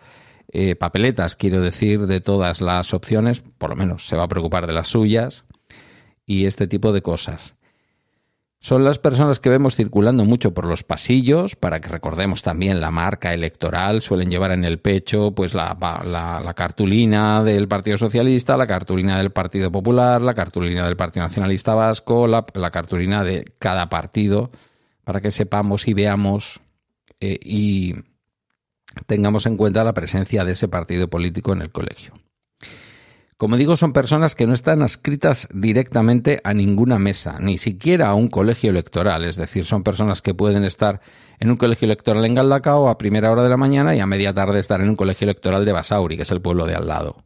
eh, 0.50 0.76
papeletas, 0.76 1.36
quiero 1.36 1.60
decir, 1.60 2.06
de 2.06 2.22
todas 2.22 2.62
las 2.62 2.94
opciones, 2.94 3.42
por 3.58 3.68
lo 3.68 3.76
menos 3.76 4.06
se 4.06 4.16
va 4.16 4.24
a 4.24 4.28
preocupar 4.28 4.66
de 4.66 4.72
las 4.72 4.88
suyas 4.88 5.44
y 6.24 6.46
este 6.46 6.66
tipo 6.66 6.92
de 6.92 7.02
cosas. 7.02 7.54
Son 8.66 8.82
las 8.82 8.98
personas 8.98 9.38
que 9.38 9.48
vemos 9.48 9.76
circulando 9.76 10.24
mucho 10.24 10.52
por 10.52 10.66
los 10.66 10.82
pasillos, 10.82 11.54
para 11.54 11.80
que 11.80 11.88
recordemos 11.88 12.42
también 12.42 12.80
la 12.80 12.90
marca 12.90 13.32
electoral, 13.32 14.02
suelen 14.02 14.28
llevar 14.28 14.50
en 14.50 14.64
el 14.64 14.80
pecho 14.80 15.30
pues 15.30 15.54
la, 15.54 16.52
cartulina 16.56 17.44
del 17.44 17.68
Partido 17.68 17.96
Socialista, 17.96 18.56
la 18.56 18.66
cartulina 18.66 19.18
del 19.18 19.30
Partido 19.30 19.70
Popular, 19.70 20.20
la 20.20 20.34
cartulina 20.34 20.84
del 20.84 20.96
Partido 20.96 21.24
Nacionalista 21.24 21.76
Vasco, 21.76 22.26
la, 22.26 22.44
cartulina 22.72 23.22
de 23.22 23.44
cada 23.60 23.88
partido, 23.88 24.50
para 25.04 25.20
que 25.20 25.30
sepamos 25.30 25.86
y 25.86 25.94
veamos 25.94 26.60
eh, 27.20 27.38
y 27.40 27.94
tengamos 29.06 29.46
en 29.46 29.56
cuenta 29.56 29.84
la 29.84 29.94
presencia 29.94 30.44
de 30.44 30.54
ese 30.54 30.66
partido 30.66 31.08
político 31.08 31.52
en 31.52 31.62
el 31.62 31.70
colegio. 31.70 32.14
Como 33.38 33.58
digo, 33.58 33.76
son 33.76 33.92
personas 33.92 34.34
que 34.34 34.46
no 34.46 34.54
están 34.54 34.82
adscritas 34.82 35.46
directamente 35.52 36.40
a 36.42 36.54
ninguna 36.54 36.98
mesa, 36.98 37.36
ni 37.38 37.58
siquiera 37.58 38.08
a 38.08 38.14
un 38.14 38.28
colegio 38.28 38.70
electoral. 38.70 39.24
Es 39.24 39.36
decir, 39.36 39.66
son 39.66 39.82
personas 39.82 40.22
que 40.22 40.32
pueden 40.32 40.64
estar 40.64 41.02
en 41.38 41.50
un 41.50 41.58
colegio 41.58 41.84
electoral 41.84 42.24
en 42.24 42.34
Galdacao 42.34 42.88
a 42.88 42.96
primera 42.96 43.30
hora 43.30 43.42
de 43.42 43.50
la 43.50 43.58
mañana 43.58 43.94
y 43.94 44.00
a 44.00 44.06
media 44.06 44.32
tarde 44.32 44.58
estar 44.58 44.80
en 44.80 44.88
un 44.88 44.96
colegio 44.96 45.26
electoral 45.26 45.66
de 45.66 45.72
Basauri, 45.72 46.16
que 46.16 46.22
es 46.22 46.30
el 46.30 46.40
pueblo 46.40 46.64
de 46.64 46.76
al 46.76 46.86
lado. 46.86 47.24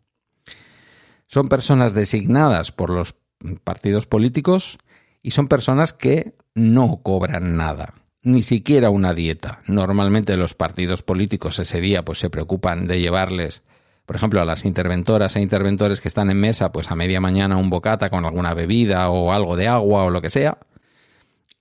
Son 1.29 1.47
personas 1.47 1.95
designadas 1.95 2.73
por 2.73 2.91
los 2.91 3.15
partidos 3.63 4.07
políticos 4.07 4.79
y 5.23 5.31
son 5.31 5.47
personas 5.47 5.93
que 5.93 6.35
no 6.57 7.03
cobran 7.05 7.57
nada, 7.57 7.95
ni 8.23 8.43
siquiera 8.43 8.91
una 8.91 9.15
dieta. 9.15 9.63
Normalmente 9.69 10.37
los 10.37 10.55
partidos 10.55 11.05
políticos 11.05 11.61
ese 11.61 11.81
día 11.81 12.05
pues 12.05 12.19
se 12.19 12.31
preocupan 12.31 12.89
de 12.89 12.99
llevarles 12.99 13.63
por 14.11 14.17
ejemplo, 14.17 14.41
a 14.41 14.45
las 14.45 14.65
interventoras 14.65 15.37
e 15.37 15.41
interventores 15.41 16.01
que 16.01 16.09
están 16.09 16.31
en 16.31 16.41
mesa, 16.41 16.73
pues 16.73 16.91
a 16.91 16.97
media 16.97 17.21
mañana 17.21 17.57
un 17.57 17.71
bocata 17.71 18.11
con 18.11 18.25
alguna 18.25 18.55
bebida 18.55 19.09
o 19.09 19.33
algo 19.33 19.55
de 19.55 19.69
agua 19.69 20.03
o 20.03 20.11
lo 20.11 20.21
que 20.21 20.31
sea. 20.31 20.59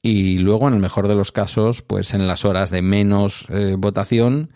Y 0.02 0.40
luego, 0.40 0.68
en 0.68 0.74
el 0.74 0.80
mejor 0.80 1.08
de 1.08 1.14
los 1.14 1.32
casos, 1.32 1.84
pues 1.84 2.16
en 2.16 2.26
las 2.26 2.46
horas 2.46 2.72
de 2.72 2.82
menos 2.82 3.46
eh, 3.50 3.76
votación, 3.78 4.50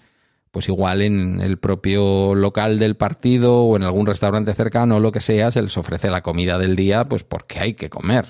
pues 0.50 0.70
igual 0.70 1.04
en 1.04 1.40
el 1.40 1.60
propio 1.60 2.34
local 2.34 2.80
del 2.80 2.96
partido 2.96 3.62
o 3.62 3.76
en 3.76 3.84
algún 3.84 4.08
restaurante 4.08 4.56
cercano 4.56 4.96
o 4.96 5.00
lo 5.00 5.12
que 5.12 5.22
sea, 5.22 5.52
se 5.52 5.62
les 5.62 5.78
ofrece 5.78 6.10
la 6.10 6.24
comida 6.24 6.58
del 6.58 6.76
día, 6.76 7.06
pues 7.06 7.24
porque 7.24 7.60
hay 7.60 7.74
que 7.76 7.92
comer. 7.92 8.26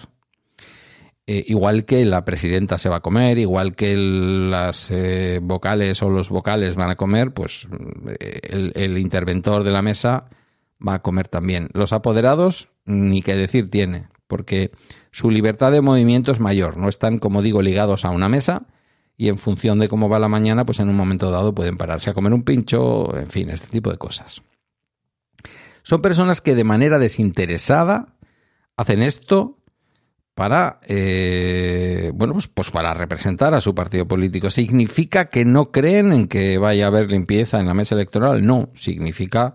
Eh, 1.25 1.45
igual 1.47 1.85
que 1.85 2.03
la 2.03 2.25
presidenta 2.25 2.77
se 2.77 2.89
va 2.89 2.97
a 2.97 3.01
comer, 3.01 3.37
igual 3.37 3.75
que 3.75 3.95
las 3.95 4.91
eh, 4.91 5.39
vocales 5.41 6.01
o 6.03 6.09
los 6.09 6.29
vocales 6.29 6.75
van 6.75 6.89
a 6.89 6.97
comer, 6.97 7.33
pues 7.33 7.67
eh, 8.19 8.41
el, 8.49 8.73
el, 8.75 8.97
interventor 8.97 9.63
de 9.63 9.71
la 9.71 9.81
mesa 9.81 10.29
va 10.85 10.95
a 10.95 11.01
comer 11.01 11.29
también. 11.29 11.69
Los 11.73 11.93
apoderados, 11.93 12.69
ni 12.83 13.21
qué 13.21 13.37
decir 13.37 13.69
tiene, 13.71 14.07
porque 14.27 14.71
su 15.11 15.31
libertad 15.31 15.71
de 15.71 15.79
movimiento 15.79 16.33
es 16.33 16.41
mayor, 16.41 16.75
no 16.75 16.89
están, 16.89 17.19
como 17.19 17.41
digo, 17.41 17.61
ligados 17.61 18.03
a 18.03 18.09
una 18.09 18.27
mesa 18.27 18.67
y 19.15 19.29
en 19.29 19.37
función 19.37 19.79
de 19.79 19.87
cómo 19.87 20.09
va 20.09 20.19
la 20.19 20.27
mañana, 20.27 20.65
pues 20.65 20.81
en 20.81 20.89
un 20.89 20.97
momento 20.97 21.31
dado 21.31 21.55
pueden 21.55 21.77
pararse 21.77 22.09
a 22.09 22.13
comer 22.13 22.33
un 22.33 22.41
pincho, 22.41 23.15
en 23.17 23.29
fin, 23.29 23.49
este 23.49 23.67
tipo 23.67 23.91
de 23.91 23.97
cosas. 23.97 24.41
Son 25.83 26.01
personas 26.01 26.41
que 26.41 26.55
de 26.55 26.65
manera 26.65 26.99
desinteresada 26.99 28.17
hacen 28.75 29.01
esto 29.01 29.62
para 30.35 30.79
eh, 30.87 32.11
bueno 32.13 32.33
pues, 32.33 32.47
pues, 32.47 32.71
para 32.71 32.93
representar 32.93 33.53
a 33.53 33.61
su 33.61 33.75
partido 33.75 34.07
político. 34.07 34.49
¿Significa 34.49 35.25
que 35.25 35.45
no 35.45 35.71
creen 35.71 36.11
en 36.11 36.27
que 36.27 36.57
vaya 36.57 36.85
a 36.85 36.87
haber 36.87 37.11
limpieza 37.11 37.59
en 37.59 37.67
la 37.67 37.73
mesa 37.73 37.95
electoral? 37.95 38.45
No, 38.45 38.69
significa 38.75 39.53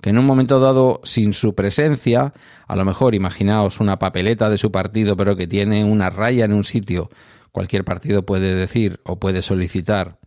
que 0.00 0.10
en 0.10 0.18
un 0.18 0.24
momento 0.24 0.60
dado, 0.60 1.00
sin 1.04 1.34
su 1.34 1.54
presencia, 1.54 2.32
a 2.66 2.76
lo 2.76 2.84
mejor 2.84 3.14
imaginaos 3.14 3.80
una 3.80 3.98
papeleta 3.98 4.48
de 4.48 4.58
su 4.58 4.72
partido, 4.72 5.16
pero 5.16 5.36
que 5.36 5.46
tiene 5.46 5.84
una 5.84 6.10
raya 6.10 6.44
en 6.44 6.52
un 6.52 6.64
sitio, 6.64 7.10
cualquier 7.52 7.84
partido 7.84 8.24
puede 8.24 8.54
decir 8.54 9.00
o 9.04 9.18
puede 9.18 9.42
solicitar 9.42 10.18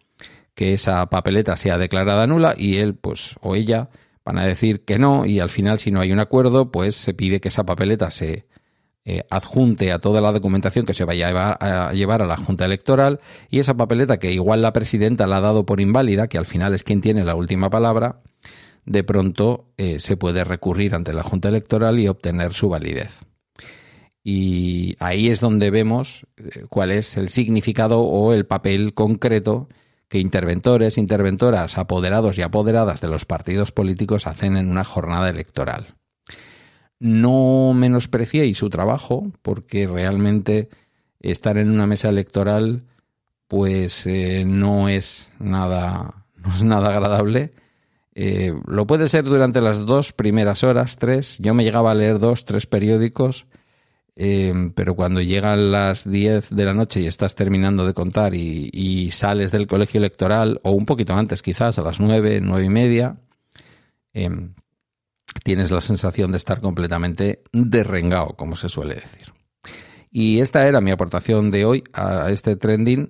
que 0.53 0.73
esa 0.73 1.07
papeleta 1.09 1.57
sea 1.57 1.79
declarada 1.79 2.27
nula 2.27 2.53
y 2.55 2.77
él, 2.77 2.93
pues, 2.95 3.35
o 3.41 3.55
ella 3.55 3.89
van 4.23 4.37
a 4.37 4.45
decir 4.45 4.83
que 4.85 4.99
no 4.99 5.25
y 5.25 5.39
al 5.39 5.49
final, 5.49 5.79
si 5.79 5.91
no 5.91 6.01
hay 6.01 6.11
un 6.11 6.19
acuerdo, 6.19 6.71
pues 6.71 6.95
se 6.95 7.13
pide 7.13 7.41
que 7.41 7.47
esa 7.47 7.65
papeleta 7.65 8.11
se 8.11 8.45
eh, 9.05 9.23
adjunte 9.29 9.91
a 9.91 9.99
toda 9.99 10.21
la 10.21 10.31
documentación 10.31 10.85
que 10.85 10.93
se 10.93 11.03
vaya 11.03 11.27
a 11.27 11.91
llevar, 11.91 12.21
a 12.21 12.25
la 12.25 12.37
Junta 12.37 12.63
Electoral 12.63 13.19
y 13.49 13.59
esa 13.59 13.73
papeleta 13.73 14.17
que 14.17 14.31
igual 14.31 14.61
la 14.61 14.71
presidenta 14.71 15.27
la 15.27 15.37
ha 15.37 15.41
dado 15.41 15.65
por 15.65 15.81
inválida, 15.81 16.27
que 16.27 16.37
al 16.37 16.45
final 16.45 16.73
es 16.73 16.83
quien 16.83 17.01
tiene 17.01 17.25
la 17.25 17.35
última 17.35 17.69
palabra, 17.69 18.21
de 18.85 19.03
pronto 19.03 19.65
eh, 19.77 19.99
se 19.99 20.15
puede 20.15 20.45
recurrir 20.45 20.95
ante 20.95 21.13
la 21.13 21.23
Junta 21.23 21.49
Electoral 21.49 21.99
y 21.99 22.07
obtener 22.07 22.53
su 22.53 22.69
validez. 22.69 23.25
Y 24.23 24.95
ahí 24.99 25.27
es 25.27 25.41
donde 25.41 25.69
vemos 25.69 26.25
eh, 26.37 26.65
cuál 26.69 26.91
es 26.91 27.17
el 27.17 27.27
significado 27.27 27.99
o 27.99 28.33
el 28.33 28.45
papel 28.45 28.93
concreto 28.93 29.67
que 30.07 30.19
interventores, 30.19 30.97
interventoras, 30.97 31.77
apoderados 31.77 32.37
y 32.37 32.41
apoderadas 32.41 33.01
de 33.01 33.09
los 33.09 33.25
partidos 33.25 33.73
políticos 33.73 34.27
hacen 34.27 34.55
en 34.55 34.71
una 34.71 34.85
jornada 34.85 35.29
electoral 35.29 35.97
no 37.03 37.73
menospreciéis 37.75 38.57
su 38.57 38.69
trabajo, 38.69 39.29
porque 39.41 39.87
realmente 39.87 40.69
estar 41.19 41.57
en 41.57 41.69
una 41.69 41.85
mesa 41.85 42.07
electoral 42.07 42.83
pues 43.49 44.07
eh, 44.07 44.45
no 44.47 44.87
es 44.87 45.29
nada 45.37 46.25
no 46.45 46.53
es 46.53 46.63
nada 46.63 46.89
agradable. 46.89 47.51
Eh, 48.15 48.53
lo 48.67 48.87
puede 48.87 49.09
ser 49.09 49.25
durante 49.25 49.59
las 49.59 49.85
dos 49.85 50.13
primeras 50.13 50.63
horas, 50.63 50.95
tres. 50.95 51.39
Yo 51.39 51.53
me 51.53 51.65
llegaba 51.65 51.91
a 51.91 51.95
leer 51.95 52.19
dos, 52.19 52.45
tres 52.45 52.67
periódicos, 52.67 53.47
eh, 54.15 54.53
pero 54.73 54.95
cuando 54.95 55.21
llegan 55.21 55.71
las 55.71 56.09
diez 56.09 56.51
de 56.51 56.65
la 56.65 56.73
noche 56.73 57.01
y 57.01 57.07
estás 57.07 57.35
terminando 57.35 57.85
de 57.85 57.93
contar 57.93 58.33
y, 58.33 58.69
y, 58.71 59.11
sales 59.11 59.51
del 59.51 59.67
colegio 59.67 59.97
electoral, 59.97 60.61
o 60.63 60.71
un 60.71 60.85
poquito 60.85 61.13
antes 61.15 61.41
quizás, 61.41 61.79
a 61.79 61.81
las 61.81 61.99
nueve, 61.99 62.39
nueve 62.41 62.65
y 62.65 62.69
media, 62.69 63.17
tienes 65.43 65.71
la 65.71 65.81
sensación 65.81 66.31
de 66.31 66.37
estar 66.37 66.61
completamente 66.61 67.43
derrengado, 67.51 68.35
como 68.35 68.55
se 68.55 68.69
suele 68.69 68.95
decir. 68.95 69.33
Y 70.09 70.39
esta 70.41 70.67
era 70.67 70.81
mi 70.81 70.91
aportación 70.91 71.51
de 71.51 71.65
hoy 71.65 71.83
a 71.93 72.29
este 72.31 72.55
trending, 72.55 73.09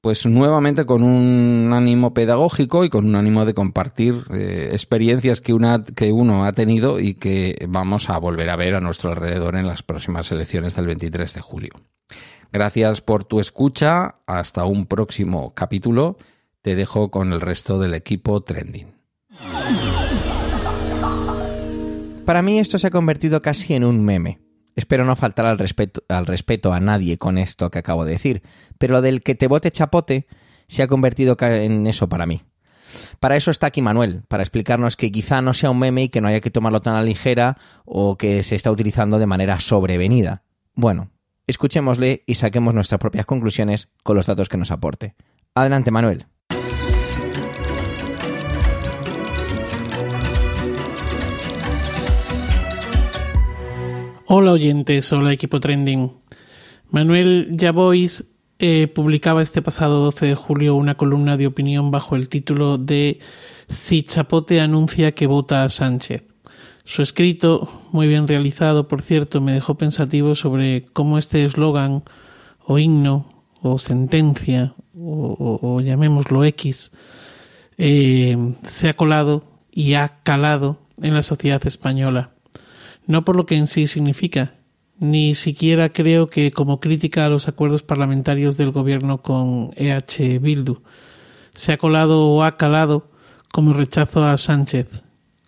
pues 0.00 0.26
nuevamente 0.26 0.84
con 0.84 1.02
un 1.02 1.72
ánimo 1.72 2.14
pedagógico 2.14 2.84
y 2.84 2.90
con 2.90 3.06
un 3.06 3.16
ánimo 3.16 3.44
de 3.44 3.54
compartir 3.54 4.24
eh, 4.32 4.70
experiencias 4.72 5.40
que, 5.40 5.52
una, 5.52 5.82
que 5.82 6.12
uno 6.12 6.44
ha 6.44 6.52
tenido 6.52 7.00
y 7.00 7.14
que 7.14 7.56
vamos 7.68 8.10
a 8.10 8.18
volver 8.18 8.50
a 8.50 8.56
ver 8.56 8.74
a 8.74 8.80
nuestro 8.80 9.10
alrededor 9.10 9.56
en 9.56 9.66
las 9.66 9.82
próximas 9.82 10.30
elecciones 10.30 10.76
del 10.76 10.86
23 10.86 11.34
de 11.34 11.40
julio. 11.40 11.70
Gracias 12.52 13.00
por 13.00 13.24
tu 13.24 13.40
escucha, 13.40 14.16
hasta 14.26 14.64
un 14.64 14.86
próximo 14.86 15.54
capítulo, 15.54 16.16
te 16.62 16.74
dejo 16.74 17.10
con 17.10 17.32
el 17.32 17.40
resto 17.40 17.78
del 17.78 17.94
equipo 17.94 18.42
trending. 18.42 18.94
Para 22.26 22.42
mí 22.42 22.58
esto 22.58 22.76
se 22.76 22.88
ha 22.88 22.90
convertido 22.90 23.40
casi 23.40 23.74
en 23.74 23.84
un 23.84 24.04
meme. 24.04 24.40
Espero 24.74 25.04
no 25.04 25.14
faltar 25.14 25.46
al 25.46 25.58
respeto, 25.58 26.02
al 26.08 26.26
respeto 26.26 26.72
a 26.72 26.80
nadie 26.80 27.18
con 27.18 27.38
esto 27.38 27.70
que 27.70 27.78
acabo 27.78 28.04
de 28.04 28.10
decir, 28.10 28.42
pero 28.78 28.94
lo 28.94 29.00
del 29.00 29.22
que 29.22 29.36
te 29.36 29.46
bote 29.46 29.70
chapote 29.70 30.26
se 30.66 30.82
ha 30.82 30.88
convertido 30.88 31.36
en 31.40 31.86
eso 31.86 32.08
para 32.08 32.26
mí. 32.26 32.42
Para 33.20 33.36
eso 33.36 33.52
está 33.52 33.68
aquí 33.68 33.80
Manuel, 33.80 34.24
para 34.26 34.42
explicarnos 34.42 34.96
que 34.96 35.12
quizá 35.12 35.40
no 35.40 35.54
sea 35.54 35.70
un 35.70 35.78
meme 35.78 36.02
y 36.02 36.08
que 36.08 36.20
no 36.20 36.26
haya 36.26 36.40
que 36.40 36.50
tomarlo 36.50 36.80
tan 36.80 36.96
a 36.96 37.02
ligera 37.04 37.58
o 37.84 38.18
que 38.18 38.42
se 38.42 38.56
está 38.56 38.72
utilizando 38.72 39.20
de 39.20 39.26
manera 39.26 39.60
sobrevenida. 39.60 40.42
Bueno, 40.74 41.12
escuchémosle 41.46 42.24
y 42.26 42.34
saquemos 42.34 42.74
nuestras 42.74 42.98
propias 42.98 43.24
conclusiones 43.24 43.88
con 44.02 44.16
los 44.16 44.26
datos 44.26 44.48
que 44.48 44.56
nos 44.58 44.72
aporte. 44.72 45.14
Adelante, 45.54 45.92
Manuel. 45.92 46.26
Hola 54.28 54.50
oyentes, 54.50 55.12
hola 55.12 55.32
equipo 55.32 55.60
trending. 55.60 56.10
Manuel 56.90 57.56
Javois 57.56 58.24
eh, 58.58 58.88
publicaba 58.92 59.40
este 59.40 59.62
pasado 59.62 60.00
12 60.00 60.26
de 60.26 60.34
julio 60.34 60.74
una 60.74 60.96
columna 60.96 61.36
de 61.36 61.46
opinión 61.46 61.92
bajo 61.92 62.16
el 62.16 62.28
título 62.28 62.76
de 62.76 63.20
Si 63.68 64.02
Chapote 64.02 64.60
anuncia 64.60 65.12
que 65.12 65.28
vota 65.28 65.62
a 65.62 65.68
Sánchez. 65.68 66.24
Su 66.84 67.02
escrito, 67.02 67.70
muy 67.92 68.08
bien 68.08 68.26
realizado, 68.26 68.88
por 68.88 69.00
cierto, 69.00 69.40
me 69.40 69.52
dejó 69.52 69.76
pensativo 69.76 70.34
sobre 70.34 70.86
cómo 70.92 71.18
este 71.18 71.44
eslogan 71.44 72.02
o 72.64 72.80
himno 72.80 73.44
o 73.62 73.78
sentencia 73.78 74.74
o, 74.98 75.80
llamémoslo 75.80 76.44
X 76.44 76.90
eh, 77.78 78.36
se 78.64 78.88
ha 78.88 78.96
colado 78.96 79.44
y 79.70 79.94
ha 79.94 80.18
calado 80.24 80.80
en 81.00 81.14
la 81.14 81.22
sociedad 81.22 81.64
española 81.64 82.32
no 83.06 83.24
por 83.24 83.36
lo 83.36 83.46
que 83.46 83.56
en 83.56 83.66
sí 83.66 83.86
significa, 83.86 84.54
ni 84.98 85.34
siquiera 85.34 85.90
creo 85.90 86.28
que 86.28 86.50
como 86.50 86.80
crítica 86.80 87.26
a 87.26 87.28
los 87.28 87.48
acuerdos 87.48 87.82
parlamentarios 87.82 88.56
del 88.56 88.70
gobierno 88.70 89.22
con 89.22 89.72
EH 89.76 90.38
Bildu. 90.38 90.82
Se 91.54 91.72
ha 91.72 91.78
colado 91.78 92.28
o 92.28 92.42
ha 92.42 92.56
calado 92.56 93.10
como 93.52 93.72
rechazo 93.72 94.24
a 94.24 94.36
Sánchez, 94.36 95.02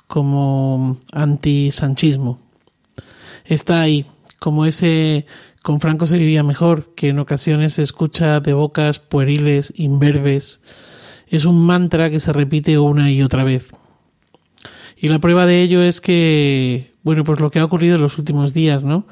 como 0.06 0.98
anti-sanchismo. 1.12 2.40
Está 3.44 3.80
ahí, 3.80 4.06
como 4.38 4.66
ese 4.66 5.26
con 5.62 5.80
Franco 5.80 6.06
se 6.06 6.16
vivía 6.16 6.42
mejor, 6.42 6.94
que 6.94 7.08
en 7.10 7.18
ocasiones 7.18 7.74
se 7.74 7.82
escucha 7.82 8.40
de 8.40 8.54
bocas 8.54 9.00
pueriles, 9.00 9.72
imberbes. 9.76 10.60
Es 11.26 11.44
un 11.44 11.66
mantra 11.66 12.08
que 12.10 12.20
se 12.20 12.32
repite 12.32 12.78
una 12.78 13.10
y 13.10 13.22
otra 13.22 13.44
vez. 13.44 13.68
Y 14.96 15.08
la 15.08 15.18
prueba 15.18 15.46
de 15.46 15.62
ello 15.62 15.82
es 15.82 16.00
que, 16.00 16.94
bueno, 17.08 17.24
pues 17.24 17.40
lo 17.40 17.50
que 17.50 17.58
ha 17.58 17.64
ocurrido 17.64 17.94
en 17.94 18.02
los 18.02 18.18
últimos 18.18 18.52
días, 18.52 18.84
¿no? 18.84 19.06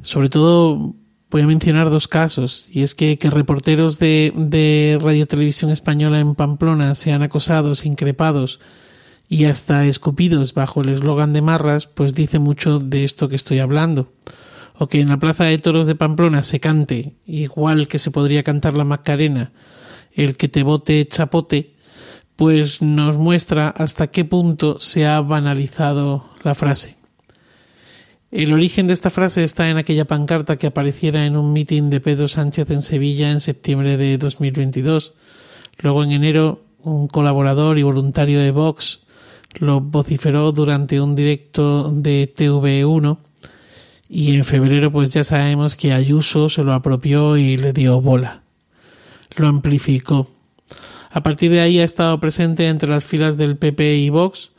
Sobre 0.00 0.28
todo 0.28 0.94
voy 1.28 1.42
a 1.42 1.46
mencionar 1.48 1.90
dos 1.90 2.06
casos, 2.06 2.68
y 2.70 2.84
es 2.84 2.94
que, 2.94 3.18
reporteros 3.20 3.98
de, 3.98 4.32
de 4.36 4.96
Radio 5.02 5.26
Televisión 5.26 5.72
Española 5.72 6.20
en 6.20 6.36
Pamplona 6.36 6.94
sean 6.94 7.24
acosados, 7.24 7.84
increpados 7.84 8.60
y 9.28 9.46
hasta 9.46 9.86
escupidos 9.86 10.54
bajo 10.54 10.82
el 10.82 10.90
eslogan 10.90 11.32
de 11.32 11.42
Marras, 11.42 11.88
pues 11.88 12.14
dice 12.14 12.38
mucho 12.38 12.78
de 12.78 13.02
esto 13.02 13.28
que 13.28 13.34
estoy 13.34 13.58
hablando. 13.58 14.12
O 14.78 14.86
que 14.86 15.00
en 15.00 15.08
la 15.08 15.16
Plaza 15.16 15.46
de 15.46 15.58
Toros 15.58 15.88
de 15.88 15.96
Pamplona 15.96 16.44
se 16.44 16.60
cante, 16.60 17.16
igual 17.26 17.88
que 17.88 17.98
se 17.98 18.12
podría 18.12 18.44
cantar 18.44 18.74
la 18.74 18.84
Macarena, 18.84 19.50
el 20.12 20.36
que 20.36 20.46
te 20.46 20.62
bote 20.62 21.08
chapote, 21.08 21.74
pues 22.36 22.82
nos 22.82 23.16
muestra 23.16 23.70
hasta 23.70 24.12
qué 24.12 24.24
punto 24.24 24.78
se 24.78 25.08
ha 25.08 25.20
banalizado 25.22 26.30
la 26.44 26.54
frase. 26.54 26.95
El 28.36 28.52
origen 28.52 28.86
de 28.86 28.92
esta 28.92 29.08
frase 29.08 29.42
está 29.44 29.70
en 29.70 29.78
aquella 29.78 30.04
pancarta 30.04 30.58
que 30.58 30.66
apareciera 30.66 31.24
en 31.24 31.38
un 31.38 31.54
mitin 31.54 31.88
de 31.88 32.02
Pedro 32.02 32.28
Sánchez 32.28 32.68
en 32.68 32.82
Sevilla 32.82 33.30
en 33.30 33.40
septiembre 33.40 33.96
de 33.96 34.18
2022. 34.18 35.14
Luego 35.78 36.04
en 36.04 36.12
enero 36.12 36.60
un 36.82 37.08
colaborador 37.08 37.78
y 37.78 37.82
voluntario 37.82 38.38
de 38.38 38.50
Vox 38.50 39.00
lo 39.54 39.80
vociferó 39.80 40.52
durante 40.52 41.00
un 41.00 41.16
directo 41.16 41.90
de 41.90 42.30
TV1 42.36 43.16
y 44.10 44.36
en 44.36 44.44
febrero 44.44 44.92
pues 44.92 45.14
ya 45.14 45.24
sabemos 45.24 45.74
que 45.74 45.94
Ayuso 45.94 46.50
se 46.50 46.62
lo 46.62 46.74
apropió 46.74 47.38
y 47.38 47.56
le 47.56 47.72
dio 47.72 48.02
bola. 48.02 48.42
Lo 49.36 49.48
amplificó. 49.48 50.28
A 51.10 51.22
partir 51.22 51.52
de 51.52 51.60
ahí 51.60 51.78
ha 51.78 51.84
estado 51.84 52.20
presente 52.20 52.68
entre 52.68 52.90
las 52.90 53.06
filas 53.06 53.38
del 53.38 53.56
PP 53.56 53.96
y 53.96 54.10
Vox. 54.10 54.50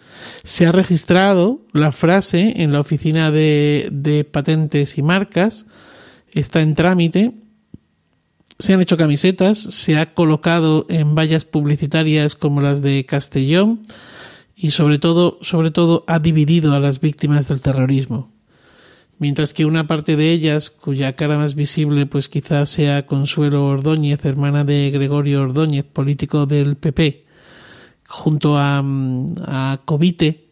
Se 0.44 0.66
ha 0.66 0.72
registrado 0.72 1.62
la 1.74 1.92
frase 1.92 2.62
en 2.62 2.72
la 2.72 2.80
oficina 2.80 3.32
de, 3.32 4.28
patentes 4.32 4.98
y 4.98 5.02
marcas. 5.02 5.66
Está 6.32 6.62
en 6.62 6.74
trámite. 6.74 7.34
Se 8.60 8.74
han 8.74 8.82
hecho 8.82 8.98
camisetas. 8.98 9.58
Se 9.58 9.98
ha 9.98 10.14
colocado 10.14 10.86
en 10.90 11.16
vallas 11.16 11.46
publicitarias 11.46 12.36
como 12.36 12.62
las 12.62 12.82
de 12.82 13.06
Castellón 13.06 13.82
y 14.56 14.72
sobre 14.72 14.98
todo, 14.98 15.38
sobre 15.42 15.72
todo 15.72 16.04
ha 16.08 16.20
dividido 16.20 16.74
a 16.74 16.80
las 16.80 17.00
víctimas 17.00 17.48
del 17.48 17.62
terrorismo. 17.62 18.32
Mientras 19.20 19.54
que 19.54 19.66
una 19.66 19.88
parte 19.88 20.16
de 20.16 20.32
ellas, 20.32 20.70
cuya 20.70 21.14
cara 21.14 21.38
más 21.38 21.56
visible 21.56 22.06
pues 22.06 22.30
quizás 22.30 22.70
sea 22.70 23.08
Consuelo 23.08 23.66
Ordóñez, 23.66 24.24
hermana 24.26 24.64
de 24.64 24.92
Gregorio 24.92 25.42
Ordóñez, 25.42 25.86
político 25.86 26.46
del 26.46 26.76
PP, 26.78 27.27
junto 28.08 28.58
a, 28.58 28.80
a 28.80 29.82
Covite 29.86 30.48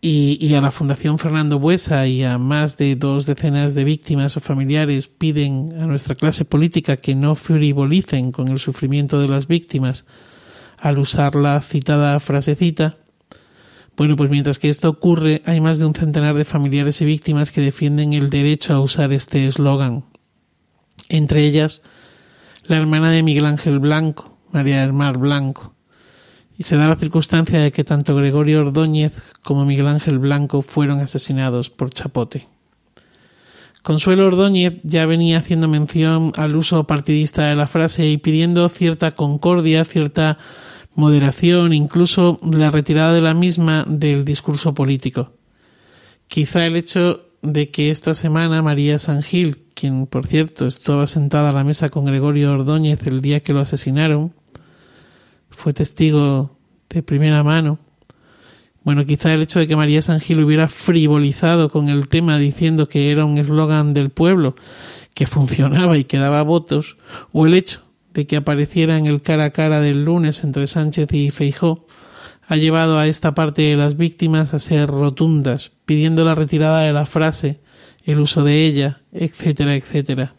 y, 0.00 0.38
y, 0.40 0.54
a 0.54 0.60
la 0.60 0.70
Fundación 0.70 1.18
Fernando 1.18 1.58
Buesa 1.58 2.06
y 2.06 2.22
a 2.22 2.38
más 2.38 2.76
de 2.76 2.94
dos 2.94 3.26
decenas 3.26 3.74
de 3.74 3.84
víctimas 3.84 4.36
o 4.36 4.40
familiares 4.40 5.08
piden 5.08 5.74
a 5.80 5.86
nuestra 5.86 6.14
clase 6.14 6.44
política 6.44 6.98
que 6.98 7.14
no 7.14 7.34
frivolicen 7.34 8.30
con 8.30 8.48
el 8.48 8.58
sufrimiento 8.58 9.18
de 9.18 9.28
las 9.28 9.48
víctimas, 9.48 10.04
al 10.78 10.98
usar 10.98 11.34
la 11.34 11.60
citada 11.62 12.20
frasecita. 12.20 12.98
Bueno, 13.96 14.16
pues 14.16 14.28
mientras 14.28 14.58
que 14.58 14.68
esto 14.68 14.90
ocurre, 14.90 15.40
hay 15.46 15.60
más 15.60 15.78
de 15.78 15.86
un 15.86 15.94
centenar 15.94 16.34
de 16.34 16.44
familiares 16.44 17.00
y 17.00 17.04
víctimas 17.04 17.52
que 17.52 17.60
defienden 17.60 18.12
el 18.12 18.28
derecho 18.28 18.74
a 18.74 18.80
usar 18.80 19.12
este 19.12 19.46
eslogan. 19.46 20.04
Entre 21.08 21.44
ellas, 21.44 21.80
la 22.66 22.76
hermana 22.76 23.10
de 23.10 23.22
Miguel 23.22 23.46
Ángel 23.46 23.78
Blanco, 23.78 24.36
María 24.52 24.80
del 24.82 24.92
Mar 24.92 25.18
Blanco. 25.18 25.73
Y 26.56 26.62
se 26.62 26.76
da 26.76 26.88
la 26.88 26.96
circunstancia 26.96 27.58
de 27.58 27.72
que 27.72 27.84
tanto 27.84 28.14
Gregorio 28.14 28.60
Ordóñez 28.60 29.12
como 29.42 29.64
Miguel 29.64 29.88
Ángel 29.88 30.18
Blanco 30.18 30.62
fueron 30.62 31.00
asesinados 31.00 31.70
por 31.70 31.90
Chapote. 31.90 32.46
Consuelo 33.82 34.26
Ordóñez 34.26 34.80
ya 34.82 35.04
venía 35.04 35.38
haciendo 35.38 35.68
mención 35.68 36.32
al 36.36 36.56
uso 36.56 36.84
partidista 36.84 37.48
de 37.48 37.54
la 37.54 37.66
frase 37.66 38.08
y 38.08 38.16
pidiendo 38.16 38.68
cierta 38.70 39.12
concordia, 39.12 39.84
cierta 39.84 40.38
moderación, 40.94 41.72
incluso 41.72 42.38
la 42.50 42.70
retirada 42.70 43.12
de 43.12 43.20
la 43.20 43.34
misma 43.34 43.84
del 43.86 44.24
discurso 44.24 44.72
político. 44.72 45.32
Quizá 46.28 46.64
el 46.64 46.76
hecho 46.76 47.26
de 47.42 47.66
que 47.66 47.90
esta 47.90 48.14
semana 48.14 48.62
María 48.62 48.98
San 48.98 49.22
Gil, 49.22 49.58
quien 49.74 50.06
por 50.06 50.26
cierto 50.26 50.66
estaba 50.66 51.06
sentada 51.06 51.50
a 51.50 51.52
la 51.52 51.62
mesa 51.62 51.90
con 51.90 52.06
Gregorio 52.06 52.52
Ordóñez 52.52 53.06
el 53.06 53.20
día 53.20 53.40
que 53.40 53.52
lo 53.52 53.60
asesinaron, 53.60 54.32
fue 55.56 55.72
testigo 55.72 56.56
de 56.88 57.02
primera 57.02 57.42
mano. 57.42 57.78
Bueno, 58.84 59.06
quizá 59.06 59.32
el 59.32 59.42
hecho 59.42 59.60
de 59.60 59.66
que 59.66 59.76
María 59.76 60.02
San 60.02 60.20
Gil 60.20 60.44
hubiera 60.44 60.68
frivolizado 60.68 61.70
con 61.70 61.88
el 61.88 62.08
tema 62.08 62.38
diciendo 62.38 62.86
que 62.86 63.10
era 63.10 63.24
un 63.24 63.38
eslogan 63.38 63.94
del 63.94 64.10
pueblo, 64.10 64.56
que 65.14 65.26
funcionaba 65.26 65.96
y 65.96 66.04
que 66.04 66.18
daba 66.18 66.42
votos, 66.42 66.98
o 67.32 67.46
el 67.46 67.54
hecho 67.54 67.80
de 68.12 68.26
que 68.26 68.36
apareciera 68.36 68.98
en 68.98 69.06
el 69.06 69.22
cara 69.22 69.44
a 69.44 69.50
cara 69.50 69.80
del 69.80 70.04
lunes 70.04 70.44
entre 70.44 70.66
Sánchez 70.66 71.12
y 71.12 71.30
Feijó, 71.30 71.86
ha 72.46 72.56
llevado 72.56 72.98
a 72.98 73.06
esta 73.06 73.34
parte 73.34 73.62
de 73.62 73.76
las 73.76 73.96
víctimas 73.96 74.52
a 74.52 74.58
ser 74.58 74.88
rotundas, 74.90 75.72
pidiendo 75.86 76.24
la 76.24 76.34
retirada 76.34 76.80
de 76.80 76.92
la 76.92 77.06
frase, 77.06 77.60
el 78.04 78.20
uso 78.20 78.44
de 78.44 78.66
ella, 78.66 79.00
etcétera, 79.12 79.74
etcétera. 79.76 80.34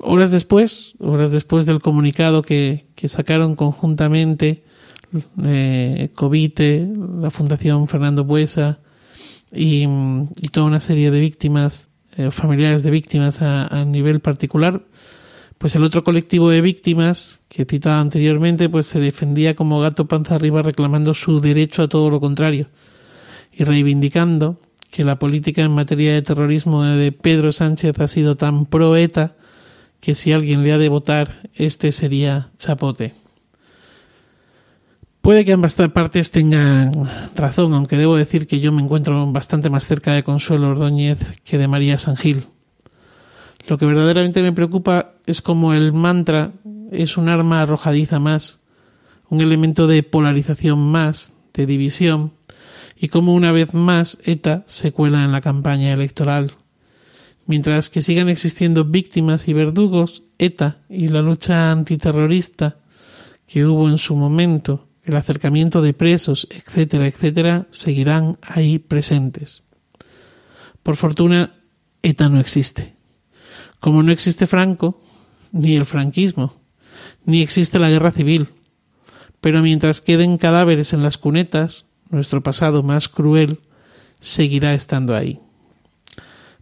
Horas 0.00 0.30
después, 0.30 0.94
horas 0.98 1.32
después 1.32 1.66
del 1.66 1.80
comunicado 1.80 2.42
que, 2.42 2.86
que 2.96 3.08
sacaron 3.08 3.54
conjuntamente 3.54 4.64
eh, 5.44 6.10
Covite, 6.14 6.88
la 7.20 7.30
Fundación 7.30 7.88
Fernando 7.88 8.24
Buesa 8.24 8.78
y, 9.52 9.86
toda 10.52 10.66
una 10.66 10.80
serie 10.80 11.10
de 11.10 11.20
víctimas, 11.20 11.88
eh, 12.16 12.30
familiares 12.30 12.82
de 12.82 12.90
víctimas 12.90 13.42
a, 13.42 13.84
nivel 13.84 14.20
particular, 14.20 14.82
pues 15.58 15.74
el 15.74 15.82
otro 15.82 16.04
colectivo 16.04 16.50
de 16.50 16.60
víctimas 16.60 17.40
que 17.48 17.64
citaba 17.64 18.00
anteriormente, 18.00 18.68
pues 18.68 18.86
se 18.86 19.00
defendía 19.00 19.56
como 19.56 19.80
gato 19.80 20.06
panza 20.06 20.36
arriba 20.36 20.62
reclamando 20.62 21.12
su 21.12 21.40
derecho 21.40 21.82
a 21.82 21.88
todo 21.88 22.08
lo 22.08 22.20
contrario 22.20 22.68
y 23.52 23.64
reivindicando 23.64 24.60
que 24.90 25.04
la 25.04 25.18
política 25.18 25.62
en 25.62 25.72
materia 25.72 26.14
de 26.14 26.22
terrorismo 26.22 26.84
de 26.84 27.12
Pedro 27.12 27.52
Sánchez 27.52 27.98
ha 27.98 28.08
sido 28.08 28.36
tan 28.36 28.66
proeta 28.66 29.36
que 30.00 30.14
si 30.14 30.32
alguien 30.32 30.62
le 30.62 30.72
ha 30.72 30.78
de 30.78 30.88
votar, 30.88 31.48
este 31.54 31.92
sería 31.92 32.50
Chapote. 32.58 33.14
Puede 35.20 35.44
que 35.44 35.52
ambas 35.52 35.74
partes 35.74 36.30
tengan 36.30 36.92
razón, 37.36 37.74
aunque 37.74 37.98
debo 37.98 38.16
decir 38.16 38.46
que 38.46 38.60
yo 38.60 38.72
me 38.72 38.82
encuentro 38.82 39.30
bastante 39.30 39.68
más 39.68 39.86
cerca 39.86 40.14
de 40.14 40.22
Consuelo 40.22 40.70
Ordóñez 40.70 41.18
que 41.44 41.58
de 41.58 41.68
María 41.68 41.98
Sangil. 41.98 42.46
Lo 43.68 43.76
que 43.76 43.84
verdaderamente 43.84 44.40
me 44.42 44.52
preocupa 44.52 45.12
es 45.26 45.42
como 45.42 45.74
el 45.74 45.92
mantra 45.92 46.52
es 46.90 47.16
un 47.16 47.28
arma 47.28 47.62
arrojadiza 47.62 48.18
más, 48.18 48.60
un 49.28 49.42
elemento 49.42 49.86
de 49.86 50.02
polarización 50.02 50.78
más, 50.90 51.32
de 51.54 51.66
división, 51.66 52.32
y 52.96 53.08
como 53.08 53.34
una 53.34 53.52
vez 53.52 53.74
más 53.74 54.18
ETA 54.24 54.64
se 54.66 54.92
cuela 54.92 55.24
en 55.24 55.32
la 55.32 55.40
campaña 55.40 55.92
electoral. 55.92 56.54
Mientras 57.50 57.90
que 57.90 58.00
sigan 58.00 58.28
existiendo 58.28 58.84
víctimas 58.84 59.48
y 59.48 59.52
verdugos, 59.52 60.22
ETA 60.38 60.82
y 60.88 61.08
la 61.08 61.20
lucha 61.20 61.72
antiterrorista 61.72 62.78
que 63.44 63.66
hubo 63.66 63.88
en 63.88 63.98
su 63.98 64.14
momento, 64.14 64.86
el 65.02 65.16
acercamiento 65.16 65.82
de 65.82 65.92
presos, 65.92 66.46
etcétera, 66.48 67.08
etcétera, 67.08 67.66
seguirán 67.72 68.38
ahí 68.40 68.78
presentes. 68.78 69.64
Por 70.84 70.94
fortuna, 70.94 71.56
ETA 72.02 72.28
no 72.28 72.38
existe. 72.38 72.94
Como 73.80 74.04
no 74.04 74.12
existe 74.12 74.46
Franco, 74.46 75.02
ni 75.50 75.74
el 75.74 75.86
franquismo, 75.86 76.54
ni 77.24 77.42
existe 77.42 77.80
la 77.80 77.90
guerra 77.90 78.12
civil. 78.12 78.50
Pero 79.40 79.60
mientras 79.60 80.00
queden 80.00 80.38
cadáveres 80.38 80.92
en 80.92 81.02
las 81.02 81.18
cunetas, 81.18 81.84
nuestro 82.10 82.44
pasado 82.44 82.84
más 82.84 83.08
cruel 83.08 83.58
seguirá 84.20 84.72
estando 84.72 85.16
ahí. 85.16 85.40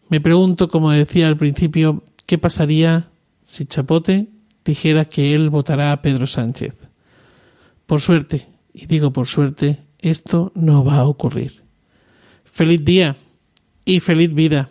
Me 0.08 0.20
pregunto, 0.20 0.68
como 0.68 0.90
decía 0.90 1.28
al 1.28 1.36
principio, 1.36 2.02
qué 2.26 2.38
pasaría 2.38 3.10
si 3.42 3.66
Chapote 3.66 4.28
dijera 4.64 5.04
que 5.04 5.34
él 5.34 5.50
votará 5.50 5.92
a 5.92 6.00
Pedro 6.00 6.26
Sánchez. 6.26 6.76
Por 7.86 8.00
suerte, 8.00 8.48
y 8.72 8.86
digo 8.86 9.12
por 9.12 9.26
suerte, 9.26 9.80
esto 9.98 10.52
no 10.54 10.84
va 10.84 10.96
a 10.96 11.06
ocurrir. 11.06 11.62
Feliz 12.44 12.84
día 12.84 13.16
y 13.84 14.00
feliz 14.00 14.32
vida. 14.34 14.70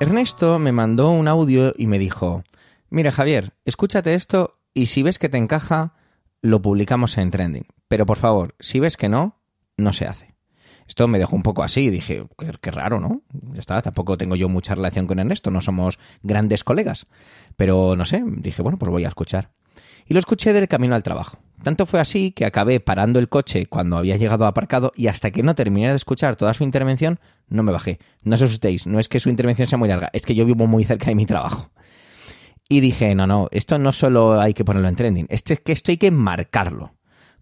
Ernesto 0.00 0.58
me 0.58 0.72
mandó 0.72 1.10
un 1.10 1.28
audio 1.28 1.74
y 1.76 1.86
me 1.86 1.98
dijo, 1.98 2.42
mira 2.90 3.12
Javier, 3.12 3.54
escúchate 3.64 4.14
esto 4.14 4.58
y 4.72 4.86
si 4.86 5.02
ves 5.02 5.18
que 5.18 5.28
te 5.28 5.38
encaja, 5.38 5.94
lo 6.42 6.60
publicamos 6.60 7.16
en 7.18 7.30
Trending. 7.30 7.66
Pero 7.88 8.04
por 8.04 8.18
favor, 8.18 8.54
si 8.60 8.80
ves 8.80 8.96
que 8.96 9.08
no, 9.08 9.40
no 9.76 9.92
se 9.92 10.06
hace. 10.06 10.35
Esto 10.88 11.08
me 11.08 11.18
dejó 11.18 11.36
un 11.36 11.42
poco 11.42 11.62
así, 11.62 11.90
dije, 11.90 12.24
qué, 12.60 12.70
raro, 12.70 13.00
¿no? 13.00 13.22
Ya 13.52 13.60
está, 13.60 13.82
tampoco 13.82 14.16
tengo 14.16 14.36
yo 14.36 14.48
mucha 14.48 14.74
relación 14.74 15.06
con 15.06 15.18
Ernesto, 15.18 15.50
no 15.50 15.60
somos 15.60 15.98
grandes 16.22 16.64
colegas. 16.64 17.06
Pero 17.56 17.96
no 17.96 18.04
sé, 18.04 18.22
dije, 18.24 18.62
bueno, 18.62 18.78
pues 18.78 18.90
voy 18.90 19.04
a 19.04 19.08
escuchar. 19.08 19.50
Y 20.06 20.14
lo 20.14 20.20
escuché 20.20 20.52
del 20.52 20.68
camino 20.68 20.94
al 20.94 21.02
trabajo. 21.02 21.38
Tanto 21.62 21.86
fue 21.86 22.00
así 22.00 22.30
que 22.32 22.44
acabé 22.44 22.80
parando 22.80 23.18
el 23.18 23.28
coche 23.28 23.66
cuando 23.66 23.96
había 23.96 24.16
llegado 24.16 24.46
aparcado 24.46 24.92
y 24.94 25.08
hasta 25.08 25.30
que 25.30 25.42
no 25.42 25.54
terminé 25.54 25.88
de 25.88 25.96
escuchar 25.96 26.36
toda 26.36 26.54
su 26.54 26.62
intervención, 26.62 27.18
no 27.48 27.62
me 27.62 27.72
bajé. 27.72 27.98
No 28.22 28.34
os 28.34 28.42
asustéis, 28.42 28.86
no 28.86 29.00
es 29.00 29.08
que 29.08 29.20
su 29.20 29.30
intervención 29.30 29.66
sea 29.66 29.78
muy 29.78 29.88
larga, 29.88 30.10
es 30.12 30.22
que 30.22 30.34
yo 30.34 30.44
vivo 30.44 30.66
muy 30.66 30.84
cerca 30.84 31.06
de 31.06 31.14
mi 31.14 31.26
trabajo. 31.26 31.70
Y 32.68 32.80
dije, 32.80 33.14
no, 33.14 33.26
no, 33.26 33.48
esto 33.52 33.78
no 33.78 33.92
solo 33.92 34.40
hay 34.40 34.54
que 34.54 34.64
ponerlo 34.64 34.88
en 34.88 34.96
trending, 34.96 35.26
es 35.28 35.42
que 35.42 35.72
esto 35.72 35.90
hay 35.90 35.96
que 35.96 36.10
marcarlo. 36.10 36.94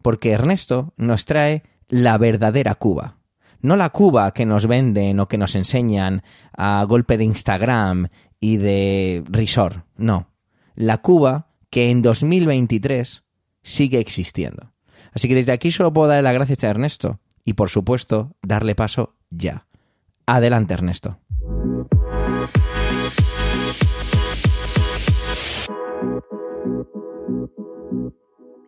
Porque 0.03 0.33
Ernesto 0.33 0.93
nos 0.97 1.25
trae 1.25 1.63
la 1.89 2.19
verdadera 2.19 2.75
Cuba. 2.75 3.19
No 3.65 3.79
la 3.79 3.89
Cuba 3.89 4.35
que 4.35 4.45
nos 4.45 4.67
venden 4.67 5.19
o 5.21 5.27
que 5.27 5.39
nos 5.39 5.55
enseñan 5.55 6.23
a 6.55 6.85
golpe 6.87 7.17
de 7.17 7.25
Instagram 7.25 8.09
y 8.39 8.59
de 8.59 9.25
resort, 9.31 9.87
no. 9.97 10.29
La 10.75 10.99
Cuba 10.99 11.49
que 11.71 11.89
en 11.89 12.03
2023 12.03 13.25
sigue 13.63 14.01
existiendo. 14.01 14.75
Así 15.15 15.29
que 15.29 15.35
desde 15.35 15.53
aquí 15.53 15.71
solo 15.71 15.95
puedo 15.95 16.09
darle 16.09 16.25
las 16.25 16.35
gracias 16.35 16.63
a 16.63 16.69
Ernesto 16.69 17.21
y 17.43 17.55
por 17.55 17.71
supuesto 17.71 18.37
darle 18.43 18.75
paso 18.75 19.15
ya. 19.31 19.67
Adelante 20.27 20.75
Ernesto. 20.75 21.19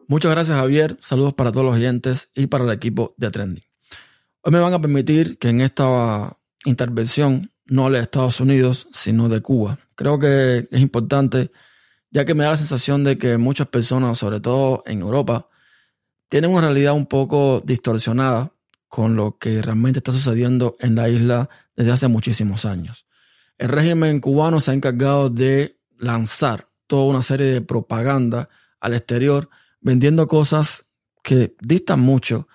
Muchas 0.08 0.30
gracias 0.30 0.56
Javier, 0.56 0.96
saludos 1.00 1.34
para 1.34 1.52
todos 1.52 1.66
los 1.66 1.74
oyentes 1.74 2.30
y 2.34 2.46
para 2.46 2.64
el 2.64 2.70
equipo 2.70 3.12
de 3.18 3.30
Trending. 3.30 3.65
Hoy 4.46 4.52
me 4.52 4.60
van 4.60 4.74
a 4.74 4.80
permitir 4.80 5.38
que 5.38 5.48
en 5.48 5.60
esta 5.60 6.38
intervención 6.64 7.50
no 7.64 7.84
hable 7.84 7.98
de 7.98 8.04
Estados 8.04 8.38
Unidos, 8.38 8.86
sino 8.92 9.28
de 9.28 9.40
Cuba. 9.40 9.80
Creo 9.96 10.20
que 10.20 10.68
es 10.70 10.80
importante, 10.80 11.50
ya 12.12 12.24
que 12.24 12.34
me 12.34 12.44
da 12.44 12.50
la 12.50 12.56
sensación 12.56 13.02
de 13.02 13.18
que 13.18 13.38
muchas 13.38 13.66
personas, 13.66 14.18
sobre 14.18 14.38
todo 14.38 14.84
en 14.86 15.00
Europa, 15.00 15.48
tienen 16.28 16.52
una 16.52 16.60
realidad 16.60 16.94
un 16.94 17.06
poco 17.06 17.60
distorsionada 17.66 18.52
con 18.86 19.16
lo 19.16 19.36
que 19.36 19.62
realmente 19.62 19.98
está 19.98 20.12
sucediendo 20.12 20.76
en 20.78 20.94
la 20.94 21.08
isla 21.08 21.50
desde 21.74 21.90
hace 21.90 22.06
muchísimos 22.06 22.66
años. 22.66 23.08
El 23.58 23.70
régimen 23.70 24.20
cubano 24.20 24.60
se 24.60 24.70
ha 24.70 24.74
encargado 24.74 25.28
de 25.28 25.80
lanzar 25.98 26.68
toda 26.86 27.06
una 27.06 27.22
serie 27.22 27.46
de 27.46 27.62
propaganda 27.62 28.48
al 28.78 28.94
exterior 28.94 29.50
vendiendo 29.80 30.28
cosas 30.28 30.86
que 31.24 31.56
distan 31.60 31.98
mucho 31.98 32.46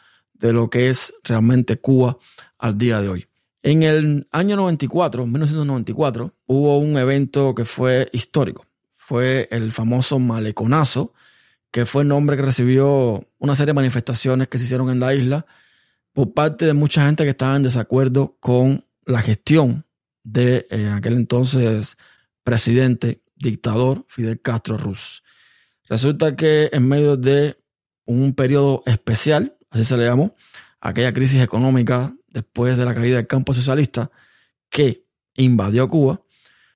de 0.42 0.54
lo 0.54 0.70
que 0.70 0.90
es 0.90 1.14
realmente 1.24 1.80
Cuba 1.80 2.18
al 2.58 2.78
día 2.78 3.02
de 3.02 3.10
hoy. 3.10 3.28
En 3.64 3.84
el 3.84 4.28
año 4.32 4.56
94, 4.56 5.26
1994, 5.26 6.34
hubo 6.48 6.80
un 6.80 6.98
evento 6.98 7.54
que 7.54 7.64
fue 7.64 8.10
histórico. 8.12 8.66
Fue 8.90 9.48
el 9.52 9.72
famoso 9.72 10.18
maleconazo, 10.18 11.14
que 11.70 11.86
fue 11.86 12.02
el 12.02 12.08
nombre 12.08 12.36
que 12.36 12.42
recibió 12.42 13.28
una 13.38 13.56
serie 13.56 13.68
de 13.68 13.76
manifestaciones 13.76 14.48
que 14.48 14.58
se 14.58 14.66
hicieron 14.66 14.90
en 14.90 15.00
la 15.00 15.14
isla 15.14 15.46
por 16.14 16.34
parte 16.34 16.66
de 16.66 16.74
mucha 16.74 17.06
gente 17.06 17.24
que 17.24 17.30
estaba 17.30 17.56
en 17.56 17.64
desacuerdo 17.64 18.36
con 18.40 18.86
la 19.06 19.22
gestión 19.22 19.86
de 20.24 20.68
eh, 20.70 20.92
aquel 20.94 21.14
entonces 21.14 21.98
presidente, 22.44 23.22
dictador 23.36 24.06
Fidel 24.08 24.42
Castro 24.42 24.78
Ruz. 24.78 25.24
Resulta 25.88 26.36
que 26.36 26.70
en 26.72 26.88
medio 26.88 27.18
de 27.18 27.58
un 28.06 28.34
periodo 28.34 28.84
especial, 28.86 29.58
así 29.72 29.84
se 29.84 29.98
le 29.98 30.06
llamó, 30.06 30.36
aquella 30.80 31.14
crisis 31.14 31.42
económica 31.42 32.14
después 32.28 32.78
de 32.78 32.86
la 32.86 32.94
caída 32.94 33.18
del 33.18 33.28
campo 33.28 33.54
socialista 33.54 34.12
que 34.70 35.06
invadió 35.36 35.88
Cuba, 35.88 36.22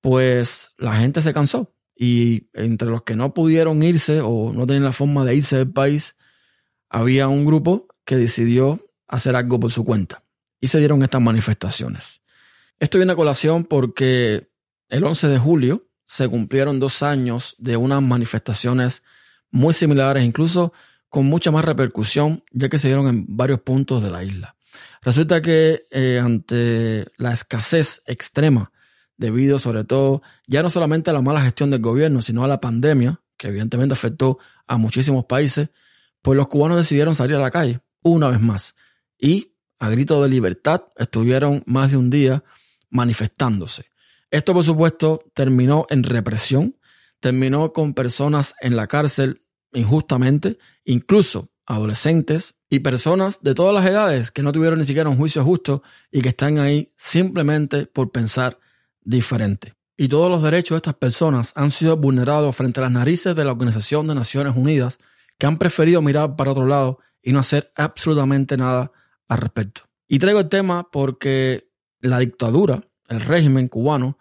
pues 0.01 0.73
la 0.77 0.97
gente 0.97 1.21
se 1.21 1.33
cansó. 1.33 1.73
Y 1.97 2.49
entre 2.53 2.89
los 2.89 3.03
que 3.03 3.15
no 3.15 3.33
pudieron 3.33 3.81
irse 3.81 4.19
o 4.21 4.51
no 4.53 4.65
tenían 4.65 4.83
la 4.83 4.91
forma 4.91 5.23
de 5.23 5.35
irse 5.35 5.57
del 5.57 5.71
país, 5.71 6.15
había 6.89 7.27
un 7.27 7.45
grupo 7.45 7.87
que 8.03 8.17
decidió 8.17 8.85
hacer 9.07 9.35
algo 9.35 9.59
por 9.59 9.71
su 9.71 9.85
cuenta. 9.85 10.23
Y 10.59 10.67
se 10.67 10.79
dieron 10.79 11.03
estas 11.03 11.21
manifestaciones. 11.21 12.21
Esto 12.79 12.97
viene 12.97 13.13
a 13.13 13.15
colación 13.15 13.63
porque 13.63 14.49
el 14.89 15.03
11 15.03 15.27
de 15.29 15.37
julio 15.37 15.87
se 16.03 16.27
cumplieron 16.27 16.79
dos 16.79 17.01
años 17.01 17.55
de 17.57 17.77
unas 17.77 18.01
manifestaciones 18.01 19.03
muy 19.49 19.73
similares, 19.73 20.23
incluso 20.23 20.73
con 21.15 21.27
mucha 21.27 21.49
más 21.49 21.63
repercusión, 21.63 22.43
ya 22.51 22.67
que 22.67 22.77
se 22.77 22.89
dieron 22.89 23.07
en 23.07 23.25
varios 23.25 23.61
puntos 23.61 24.03
de 24.03 24.11
la 24.11 24.25
isla. 24.25 24.57
Resulta 25.01 25.41
que 25.41 25.85
eh, 25.89 26.19
ante 26.21 27.05
la 27.15 27.31
escasez 27.31 28.01
extrema, 28.05 28.73
debido 29.15 29.57
sobre 29.57 29.85
todo 29.85 30.21
ya 30.45 30.61
no 30.61 30.69
solamente 30.69 31.11
a 31.11 31.13
la 31.13 31.21
mala 31.21 31.39
gestión 31.39 31.71
del 31.71 31.79
gobierno, 31.79 32.21
sino 32.21 32.43
a 32.43 32.49
la 32.49 32.59
pandemia, 32.59 33.21
que 33.37 33.47
evidentemente 33.47 33.93
afectó 33.93 34.39
a 34.67 34.75
muchísimos 34.75 35.23
países, 35.23 35.69
pues 36.21 36.35
los 36.35 36.49
cubanos 36.49 36.75
decidieron 36.75 37.15
salir 37.15 37.37
a 37.37 37.39
la 37.39 37.49
calle 37.49 37.79
una 38.01 38.27
vez 38.27 38.41
más 38.41 38.75
y 39.17 39.53
a 39.79 39.89
grito 39.89 40.21
de 40.21 40.27
libertad 40.27 40.81
estuvieron 40.97 41.63
más 41.65 41.91
de 41.91 41.97
un 41.97 42.09
día 42.09 42.43
manifestándose. 42.89 43.85
Esto, 44.31 44.53
por 44.53 44.65
supuesto, 44.65 45.21
terminó 45.33 45.87
en 45.89 46.03
represión, 46.03 46.75
terminó 47.21 47.71
con 47.71 47.93
personas 47.93 48.53
en 48.59 48.75
la 48.75 48.87
cárcel 48.87 49.44
injustamente, 49.75 50.57
incluso 50.83 51.49
adolescentes 51.65 52.55
y 52.69 52.79
personas 52.79 53.41
de 53.41 53.53
todas 53.53 53.73
las 53.73 53.85
edades 53.85 54.31
que 54.31 54.43
no 54.43 54.51
tuvieron 54.51 54.79
ni 54.79 54.85
siquiera 54.85 55.09
un 55.09 55.17
juicio 55.17 55.43
justo 55.43 55.83
y 56.11 56.21
que 56.21 56.29
están 56.29 56.57
ahí 56.57 56.91
simplemente 56.97 57.85
por 57.85 58.11
pensar 58.11 58.59
diferente. 59.01 59.73
Y 59.97 60.07
todos 60.07 60.29
los 60.29 60.43
derechos 60.43 60.75
de 60.75 60.77
estas 60.77 60.95
personas 60.95 61.53
han 61.55 61.71
sido 61.71 61.97
vulnerados 61.97 62.55
frente 62.55 62.79
a 62.79 62.83
las 62.83 62.91
narices 62.91 63.35
de 63.35 63.45
la 63.45 63.51
Organización 63.51 64.07
de 64.07 64.15
Naciones 64.15 64.53
Unidas, 64.55 64.99
que 65.37 65.47
han 65.47 65.57
preferido 65.57 66.01
mirar 66.01 66.35
para 66.35 66.51
otro 66.51 66.65
lado 66.65 66.99
y 67.21 67.31
no 67.31 67.39
hacer 67.39 67.71
absolutamente 67.75 68.57
nada 68.57 68.91
al 69.27 69.37
respecto. 69.37 69.81
Y 70.07 70.19
traigo 70.19 70.39
el 70.39 70.49
tema 70.49 70.89
porque 70.91 71.69
la 71.99 72.19
dictadura 72.19 72.83
el 73.07 73.21
régimen 73.21 73.67
cubano, 73.67 74.17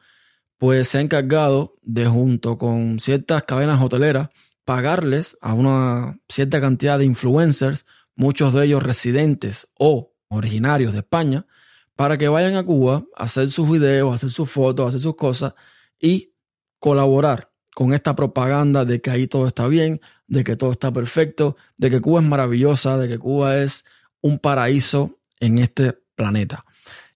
pues 0.58 0.88
se 0.88 0.98
ha 0.98 1.00
encargado 1.00 1.76
de, 1.82 2.06
junto 2.06 2.58
con 2.58 3.00
ciertas 3.00 3.42
cadenas 3.42 3.82
hoteleras, 3.82 4.28
pagarles 4.64 5.36
a 5.40 5.54
una 5.54 6.18
cierta 6.28 6.60
cantidad 6.60 6.98
de 6.98 7.04
influencers, 7.04 7.86
muchos 8.16 8.52
de 8.52 8.66
ellos 8.66 8.82
residentes 8.82 9.68
o 9.78 10.12
originarios 10.28 10.92
de 10.92 11.00
España, 11.00 11.46
para 11.96 12.18
que 12.18 12.28
vayan 12.28 12.56
a 12.56 12.64
Cuba 12.64 13.04
a 13.16 13.24
hacer 13.24 13.50
sus 13.50 13.70
videos, 13.70 14.10
a 14.10 14.14
hacer 14.14 14.30
sus 14.30 14.50
fotos, 14.50 14.84
a 14.84 14.88
hacer 14.88 15.00
sus 15.00 15.16
cosas 15.16 15.54
y 16.00 16.32
colaborar 16.78 17.50
con 17.74 17.92
esta 17.92 18.14
propaganda 18.14 18.84
de 18.84 19.00
que 19.00 19.10
ahí 19.10 19.26
todo 19.26 19.46
está 19.46 19.66
bien, 19.68 20.00
de 20.26 20.44
que 20.44 20.56
todo 20.56 20.72
está 20.72 20.92
perfecto, 20.92 21.56
de 21.76 21.90
que 21.90 22.00
Cuba 22.00 22.20
es 22.20 22.26
maravillosa, 22.26 22.98
de 22.98 23.08
que 23.08 23.18
Cuba 23.18 23.56
es 23.58 23.84
un 24.20 24.38
paraíso 24.38 25.18
en 25.40 25.58
este 25.58 25.92
planeta. 26.14 26.64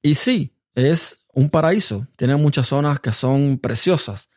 Y 0.03 0.15
sí, 0.15 0.55
es 0.75 1.25
un 1.33 1.51
paraíso. 1.51 2.07
Tiene 2.17 2.37
muchas 2.37 2.69
zonas 2.69 3.01
que 3.01 3.13
son 3.13 3.59
preciosas, 3.59 4.31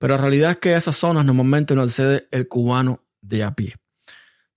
pero 0.00 0.14
la 0.14 0.22
realidad 0.22 0.52
es 0.52 0.56
que 0.56 0.72
esas 0.72 0.96
zonas 0.96 1.26
normalmente 1.26 1.74
no 1.74 1.82
accede 1.82 2.26
el 2.30 2.48
cubano 2.48 3.04
de 3.20 3.44
a 3.44 3.54
pie. 3.54 3.74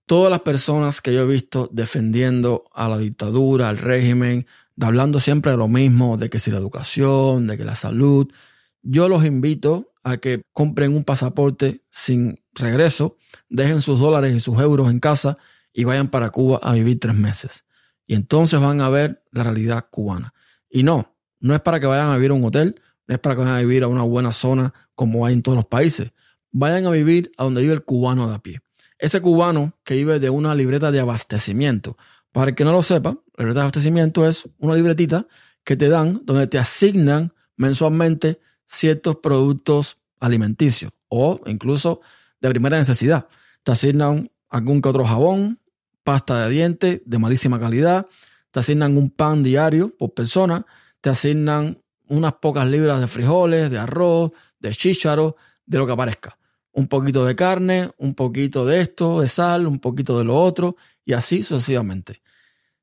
Todas 0.06 0.30
las 0.30 0.40
personas 0.40 1.02
que 1.02 1.12
yo 1.12 1.20
he 1.20 1.26
visto 1.26 1.68
defendiendo 1.70 2.64
a 2.72 2.88
la 2.88 2.96
dictadura, 2.96 3.68
al 3.68 3.76
régimen, 3.76 4.46
hablando 4.80 5.20
siempre 5.20 5.52
de 5.52 5.58
lo 5.58 5.68
mismo, 5.68 6.16
de 6.16 6.30
que 6.30 6.38
si 6.38 6.50
la 6.50 6.56
educación, 6.56 7.46
de 7.46 7.58
que 7.58 7.64
la 7.64 7.74
salud, 7.74 8.32
yo 8.80 9.10
los 9.10 9.26
invito 9.26 9.92
a 10.02 10.16
que 10.16 10.40
compren 10.54 10.96
un 10.96 11.04
pasaporte 11.04 11.82
sin 11.90 12.42
regreso, 12.54 13.18
dejen 13.50 13.82
sus 13.82 14.00
dólares 14.00 14.34
y 14.34 14.40
sus 14.40 14.58
euros 14.60 14.90
en 14.90 14.98
casa 14.98 15.36
y 15.74 15.84
vayan 15.84 16.08
para 16.08 16.30
Cuba 16.30 16.58
a 16.62 16.72
vivir 16.72 16.98
tres 17.00 17.14
meses. 17.14 17.66
Y 18.06 18.14
entonces 18.14 18.58
van 18.60 18.80
a 18.80 18.88
ver 18.88 19.22
la 19.30 19.42
realidad 19.42 19.88
cubana. 19.90 20.32
Y 20.70 20.84
no, 20.84 21.14
no 21.40 21.54
es 21.54 21.60
para 21.60 21.80
que 21.80 21.86
vayan 21.86 22.08
a 22.08 22.16
vivir 22.16 22.30
a 22.30 22.34
un 22.34 22.44
hotel, 22.44 22.80
no 23.06 23.14
es 23.14 23.20
para 23.20 23.34
que 23.34 23.42
vayan 23.42 23.56
a 23.56 23.60
vivir 23.60 23.82
a 23.82 23.88
una 23.88 24.02
buena 24.02 24.32
zona 24.32 24.72
como 24.94 25.26
hay 25.26 25.34
en 25.34 25.42
todos 25.42 25.56
los 25.56 25.66
países. 25.66 26.12
Vayan 26.52 26.86
a 26.86 26.90
vivir 26.90 27.32
a 27.36 27.44
donde 27.44 27.62
vive 27.62 27.74
el 27.74 27.84
cubano 27.84 28.28
de 28.28 28.34
a 28.34 28.38
pie. 28.38 28.60
Ese 28.98 29.20
cubano 29.20 29.74
que 29.84 29.96
vive 29.96 30.20
de 30.20 30.30
una 30.30 30.54
libreta 30.54 30.90
de 30.90 31.00
abastecimiento. 31.00 31.96
Para 32.32 32.50
el 32.50 32.54
que 32.54 32.64
no 32.64 32.72
lo 32.72 32.82
sepa, 32.82 33.10
la 33.10 33.44
libreta 33.44 33.60
de 33.60 33.62
abastecimiento 33.62 34.26
es 34.26 34.48
una 34.58 34.74
libretita 34.74 35.26
que 35.64 35.76
te 35.76 35.88
dan 35.88 36.20
donde 36.24 36.46
te 36.46 36.58
asignan 36.58 37.32
mensualmente 37.56 38.40
ciertos 38.64 39.16
productos 39.16 39.98
alimenticios 40.20 40.92
o 41.08 41.40
incluso 41.46 42.00
de 42.40 42.50
primera 42.50 42.78
necesidad. 42.78 43.28
Te 43.62 43.72
asignan 43.72 44.30
algún 44.48 44.80
que 44.80 44.88
otro 44.88 45.04
jabón, 45.04 45.60
pasta 46.02 46.46
de 46.46 46.50
dientes 46.50 47.02
de 47.04 47.18
malísima 47.18 47.58
calidad, 47.58 48.06
te 48.50 48.60
asignan 48.60 48.96
un 48.96 49.10
pan 49.10 49.42
diario 49.42 49.94
por 49.96 50.14
persona, 50.14 50.66
te 51.00 51.10
asignan 51.10 51.82
unas 52.16 52.34
pocas 52.34 52.66
libras 52.68 53.00
de 53.00 53.06
frijoles, 53.06 53.70
de 53.70 53.78
arroz, 53.78 54.32
de 54.58 54.72
chícharo, 54.72 55.36
de 55.66 55.78
lo 55.78 55.86
que 55.86 55.92
aparezca. 55.92 56.38
Un 56.72 56.88
poquito 56.88 57.24
de 57.24 57.36
carne, 57.36 57.90
un 57.98 58.14
poquito 58.14 58.64
de 58.64 58.80
esto, 58.80 59.20
de 59.20 59.28
sal, 59.28 59.66
un 59.66 59.78
poquito 59.78 60.18
de 60.18 60.24
lo 60.24 60.36
otro, 60.36 60.76
y 61.04 61.12
así 61.12 61.42
sucesivamente. 61.42 62.22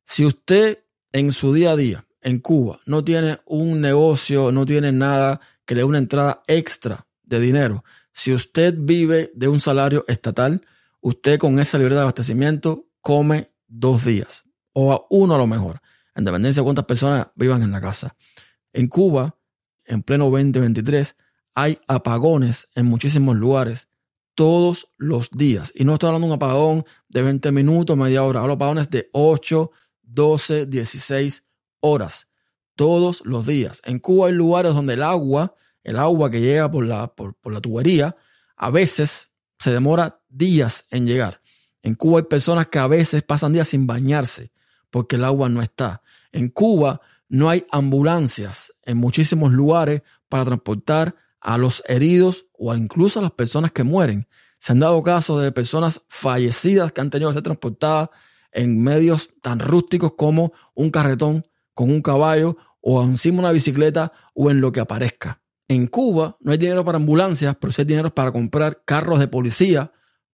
Si 0.04 0.26
usted 0.26 0.84
en 1.12 1.32
su 1.32 1.54
día 1.54 1.72
a 1.72 1.76
día 1.76 2.06
en 2.22 2.40
Cuba 2.40 2.80
no 2.86 3.04
tiene 3.04 3.40
un 3.46 3.82
negocio, 3.82 4.52
no 4.52 4.66
tiene 4.66 4.92
nada 4.92 5.40
que 5.66 5.76
le 5.76 5.82
dé 5.82 5.86
una 5.86 5.98
entrada 5.98 6.42
extra 6.48 7.08
de 7.24 7.40
dinero, 7.40 7.84
si 8.14 8.34
usted 8.34 8.76
vive 8.78 9.32
de 9.34 9.48
un 9.48 9.60
salario 9.60 10.04
estatal, 10.08 10.62
usted 11.00 11.40
con 11.40 11.60
esa 11.60 11.78
libertad 11.78 11.98
de 11.98 12.04
abastecimiento 12.04 12.88
come 13.00 13.50
dos 13.68 14.06
días 14.06 14.46
o 14.74 14.94
a 14.94 15.06
uno 15.10 15.36
a 15.36 15.38
lo 15.38 15.48
mejor, 15.48 15.82
en 16.16 16.26
dependencia 16.26 16.62
de 16.62 16.66
cuántas 16.66 16.86
personas 16.86 17.28
vivan 17.36 17.64
en 17.64 17.72
la 17.72 17.82
casa. 17.82 18.16
En 18.74 18.88
Cuba, 18.88 19.38
en 19.86 20.04
pleno 20.04 20.26
2023, 20.30 21.16
hay 21.54 21.80
apagones 21.88 22.70
en 22.76 22.86
muchísimos 22.86 23.36
lugares 23.36 23.90
todos 24.36 24.88
los 24.98 25.30
días. 25.32 25.72
Y 25.76 25.84
no 25.84 25.94
estoy 25.94 26.08
hablando 26.08 26.28
de 26.28 26.34
un 26.34 26.36
apagón 26.36 26.86
de 27.10 27.22
20 27.22 27.52
minutos, 27.52 27.98
media 27.98 28.24
hora, 28.24 28.42
hablo 28.42 28.54
de 28.54 28.56
apagones 28.56 28.90
de 28.90 29.10
8, 29.12 29.72
12, 30.04 30.66
16 30.68 31.46
horas 31.82 32.28
todos 32.76 33.22
los 33.26 33.46
días. 33.46 33.82
En 33.86 34.00
Cuba 34.00 34.28
hay 34.28 34.34
lugares 34.34 34.74
donde 34.74 34.94
el 34.94 35.04
agua, 35.04 35.56
el 35.84 35.98
agua 35.98 36.32
que 36.32 36.42
llega 36.42 36.72
por 36.72 36.86
la, 36.86 37.14
por, 37.14 37.36
por 37.36 37.54
la 37.54 37.62
tubería, 37.62 38.16
a 38.56 38.70
veces 38.70 39.32
se 39.60 39.72
demora 39.72 40.22
días 40.30 40.86
en 40.90 41.06
llegar. 41.06 41.42
En 41.84 41.96
Cuba 41.96 42.20
hay 42.20 42.26
personas 42.26 42.68
que 42.68 42.80
a 42.80 42.88
veces 42.88 43.24
pasan 43.24 43.54
días 43.54 43.68
sin 43.68 43.86
bañarse 43.86 44.52
porque 44.90 45.16
el 45.16 45.26
agua 45.26 45.50
no 45.50 45.62
está. 45.62 46.02
En 46.32 46.50
Cuba 46.50 47.02
no 47.32 47.50
hay 47.50 47.66
ambulancias 47.72 48.74
en 48.84 48.98
muchísimos 48.98 49.54
lugares 49.54 50.02
para 50.28 50.44
transportar 50.44 51.16
a 51.40 51.58
los 51.58 51.82
heridos 51.88 52.48
o 52.52 52.76
incluso 52.76 53.20
a 53.20 53.22
las 53.22 53.32
personas 53.32 53.72
que 53.72 53.86
mueren. 53.86 54.28
Se 54.60 54.74
han 54.74 54.82
dado 54.82 55.02
casos 55.02 55.42
de 55.42 55.54
personas 55.54 56.02
fallecidas 56.10 56.92
que 56.92 57.00
han 57.00 57.10
tenido 57.10 57.30
que 57.30 57.36
ser 57.36 57.44
transportadas 57.44 58.10
en 58.52 58.84
medios 58.84 59.30
tan 59.42 59.60
rústicos 59.60 60.16
como 60.18 60.52
un 60.74 60.92
carretón 60.92 61.48
con 61.74 61.90
un 61.90 62.02
caballo 62.02 62.58
o 62.82 63.02
encima 63.02 63.40
una 63.40 63.54
bicicleta 63.54 64.12
o 64.34 64.52
en 64.52 64.60
lo 64.60 64.74
que 64.74 64.82
aparezca. 64.82 65.42
En 65.70 65.88
Cuba 65.88 66.36
no 66.42 66.52
hay 66.52 66.58
dinero 66.58 66.84
para 66.84 66.98
ambulancias, 66.98 67.56
pero 67.62 67.72
sí 67.72 67.84
hay 67.84 67.88
dinero 67.88 68.14
para 68.14 68.34
comprar 68.34 68.84
carros 68.84 69.20
de 69.20 69.30
policía 69.30 69.94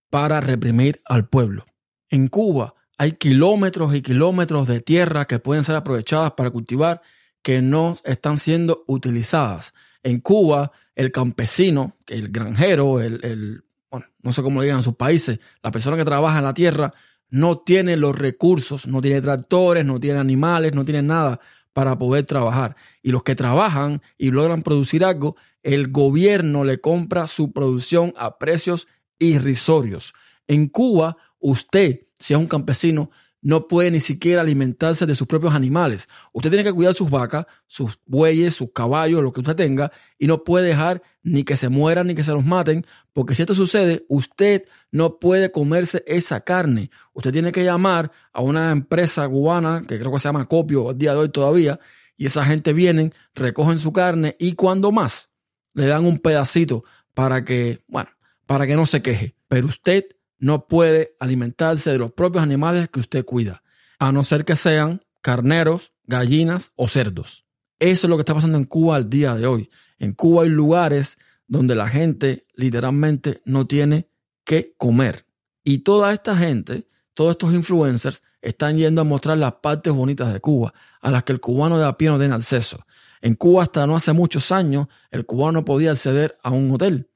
para 0.10 0.42
reprimir 0.42 1.00
al 1.06 1.30
pueblo. 1.30 1.64
En 2.10 2.28
Cuba 2.28 2.74
hay 2.98 3.14
kilómetros 3.14 3.96
y 3.96 4.02
kilómetros 4.02 4.68
de 4.68 4.82
tierra 4.82 5.26
que 5.26 5.40
pueden 5.40 5.64
ser 5.64 5.76
aprovechadas 5.76 6.32
para 6.32 6.50
cultivar 6.50 7.02
que 7.42 7.62
no 7.62 7.96
están 8.04 8.38
siendo 8.38 8.84
utilizadas. 8.88 9.74
En 10.04 10.20
Cuba, 10.20 10.72
el 10.96 11.12
campesino, 11.12 11.96
el 12.08 12.30
granjero, 12.30 13.00
el, 13.00 13.64
bueno, 13.92 14.08
no 14.22 14.32
sé 14.32 14.42
cómo 14.42 14.60
lo 14.60 14.64
digan 14.64 14.80
en 14.80 14.84
sus 14.84 14.96
países, 14.96 15.40
la 15.62 15.72
persona 15.72 15.96
que 15.96 16.06
trabaja 16.06 16.40
en 16.40 16.44
la 16.44 16.54
tierra, 16.54 16.94
no 17.30 17.60
tiene 17.60 17.98
los 17.98 18.18
recursos, 18.18 18.88
no 18.88 19.02
tiene 19.02 19.22
tractores, 19.22 19.86
no 19.86 20.00
tiene 20.00 20.20
animales, 20.20 20.74
no 20.74 20.86
tiene 20.86 21.02
nada 21.02 21.40
para 21.74 21.98
poder 22.00 22.26
trabajar. 22.26 22.76
Y 23.04 23.12
los 23.12 23.24
que 23.24 23.36
trabajan 23.36 24.02
y 24.18 24.32
logran 24.32 24.64
producir 24.64 25.06
algo, 25.06 25.36
el 25.62 25.92
gobierno 25.92 26.64
le 26.64 26.80
compra 26.80 27.28
su 27.28 27.52
producción 27.52 28.14
a 28.18 28.40
precios 28.40 28.88
irrisorios. 29.20 30.14
En 30.48 30.68
Cuba, 30.70 31.18
usted, 31.40 32.07
si 32.20 32.34
es 32.34 32.40
un 32.40 32.48
campesino, 32.48 33.10
no 33.42 33.68
puede 33.68 33.92
ni 33.92 34.00
siquiera 34.00 34.42
alimentarse 34.42 35.06
de 35.06 35.16
sus 35.16 35.28
propios 35.28 35.54
animales. 35.54 36.10
Usted 36.34 36.50
tiene 36.50 36.64
que 36.64 36.74
cuidar 36.74 36.94
sus 36.94 37.10
vacas, 37.10 37.46
sus 37.68 38.00
bueyes, 38.06 38.56
sus 38.56 38.72
caballos, 38.74 39.22
lo 39.22 39.32
que 39.32 39.42
usted 39.42 39.56
tenga, 39.56 39.92
y 40.18 40.28
no 40.28 40.44
puede 40.44 40.68
dejar 40.68 41.02
ni 41.24 41.44
que 41.44 41.56
se 41.56 41.70
mueran 41.70 42.08
ni 42.08 42.16
que 42.16 42.24
se 42.24 42.32
los 42.32 42.44
maten, 42.44 42.86
porque 43.14 43.36
si 43.36 43.44
esto 43.44 43.54
sucede, 43.54 44.06
usted 44.10 44.66
no 44.92 45.20
puede 45.20 45.52
comerse 45.52 46.04
esa 46.08 46.42
carne. 46.42 46.90
Usted 47.14 47.32
tiene 47.32 47.52
que 47.52 47.64
llamar 47.64 48.12
a 48.34 48.42
una 48.42 48.72
empresa 48.72 49.28
cubana, 49.30 49.84
que 49.88 50.00
creo 50.00 50.12
que 50.12 50.20
se 50.20 50.28
llama 50.28 50.48
Copio 50.48 50.92
el 50.92 50.98
día 50.98 51.14
de 51.14 51.20
hoy 51.20 51.30
todavía, 51.30 51.80
y 52.18 52.26
esa 52.26 52.44
gente 52.44 52.74
vienen, 52.74 53.14
recogen 53.36 53.78
su 53.78 53.94
carne 53.94 54.36
y 54.40 54.54
cuando 54.54 54.92
más 54.92 55.30
le 55.74 55.86
dan 55.86 56.06
un 56.06 56.18
pedacito 56.18 56.84
para 57.14 57.46
que, 57.46 57.84
bueno, 57.88 58.10
para 58.48 58.66
que 58.66 58.76
no 58.76 58.88
se 58.88 59.04
queje. 59.04 59.36
Pero 59.48 59.68
usted 59.68 60.06
no 60.40 60.68
puede 60.68 61.16
alimentarse 61.20 61.92
de 61.92 61.98
los 61.98 62.12
propios 62.12 62.44
animales 62.44 62.90
que 62.90 63.00
usted 63.00 63.26
cuida, 63.26 63.64
a 64.00 64.12
no 64.12 64.24
ser 64.24 64.46
que 64.46 64.56
sean 64.56 65.02
carneros, 65.22 65.92
gallinas 66.06 66.72
o 66.76 66.88
cerdos. 66.88 67.46
Eso 67.80 68.08
es 68.08 68.10
lo 68.10 68.18
que 68.18 68.22
está 68.22 68.34
pasando 68.34 68.58
en 68.58 68.66
Cuba 68.66 68.96
al 68.96 69.10
día 69.10 69.36
de 69.36 69.48
hoy. 69.48 69.70
En 70.00 70.14
Cuba 70.14 70.44
hay 70.44 70.50
lugares 70.50 71.18
donde 71.48 71.76
la 71.76 71.88
gente 71.88 72.46
literalmente 72.56 73.42
no 73.46 73.68
tiene 73.68 74.10
que 74.44 74.74
comer. 74.78 75.26
Y 75.64 75.80
toda 75.80 76.14
esta 76.14 76.36
gente, 76.36 76.88
todos 77.14 77.32
estos 77.32 77.54
influencers, 77.54 78.24
están 78.42 78.78
yendo 78.78 79.02
a 79.02 79.04
mostrar 79.04 79.38
las 79.38 79.54
partes 79.56 79.92
bonitas 79.94 80.32
de 80.32 80.40
Cuba, 80.40 80.74
a 81.02 81.12
las 81.12 81.24
que 81.24 81.34
el 81.34 81.40
cubano 81.40 81.78
de 81.78 81.86
a 81.86 81.98
pie 81.98 82.10
no 82.10 82.18
tiene 82.18 82.36
acceso. 82.36 82.86
En 83.22 83.36
Cuba 83.36 83.64
hasta 83.64 83.86
no 83.88 83.96
hace 83.96 84.14
muchos 84.14 84.52
años 84.52 84.88
el 85.12 85.26
cubano 85.26 85.66
podía 85.66 85.92
acceder 85.92 86.38
a 86.44 86.52
un 86.52 86.72
hotel. 86.72 87.10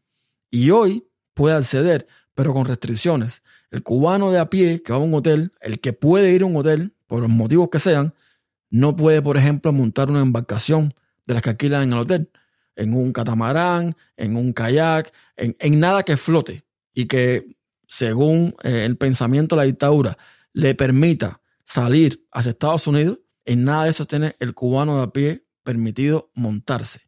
Y 0.50 0.72
hoy 0.72 1.08
puede 1.34 1.56
acceder 1.56 2.08
pero 2.34 2.54
con 2.54 2.65
restricciones. 2.65 3.44
El 3.70 3.84
cubano 3.84 4.32
de 4.32 4.39
a 4.39 4.50
pie 4.50 4.82
que 4.82 4.94
va 4.94 5.00
a 5.00 5.02
un 5.02 5.13
hotel, 5.13 5.52
el 5.62 5.80
que 5.80 5.94
puede 5.94 6.32
ir 6.32 6.44
a 6.44 6.46
un 6.46 6.56
hotel, 6.56 6.94
por 7.08 7.22
los 7.22 7.30
motivos 7.30 7.70
que 7.70 7.80
sean, 7.80 8.13
no 8.70 8.96
puede, 8.96 9.22
por 9.22 9.38
ejemplo, 9.38 9.74
montar 9.74 10.10
una 10.10 10.22
embarcación 10.22 10.94
de 11.28 11.34
las 11.34 11.44
que 11.44 11.50
alquilan 11.52 11.84
en 11.84 11.94
el 11.94 12.00
hotel, 12.00 12.32
en 12.76 12.94
un 12.94 13.12
catamarán, 13.12 13.96
en 14.15 14.36
un 14.36 14.54
kayak, 14.54 15.12
en, 15.36 15.80
nada 15.80 16.04
que 16.04 16.17
flote 16.17 16.63
y 16.94 17.06
que, 17.06 17.58
según 17.88 18.56
eh, 18.63 18.86
el 18.86 18.96
pensamiento 18.96 19.56
de 19.56 19.62
la 19.62 19.65
dictadura, 19.65 20.17
le 20.54 20.74
permita 20.76 21.41
salir 21.65 22.26
hacia 22.32 22.52
Estados 22.52 22.88
Unidos, 22.88 23.20
en 23.46 23.65
nada 23.65 23.86
de 23.86 23.89
eso 23.89 24.06
tiene 24.06 24.36
el 24.39 24.54
cubano 24.54 24.98
de 24.98 25.04
a 25.04 25.08
pie 25.08 25.46
permitido 25.63 26.32
montarse. 26.34 27.02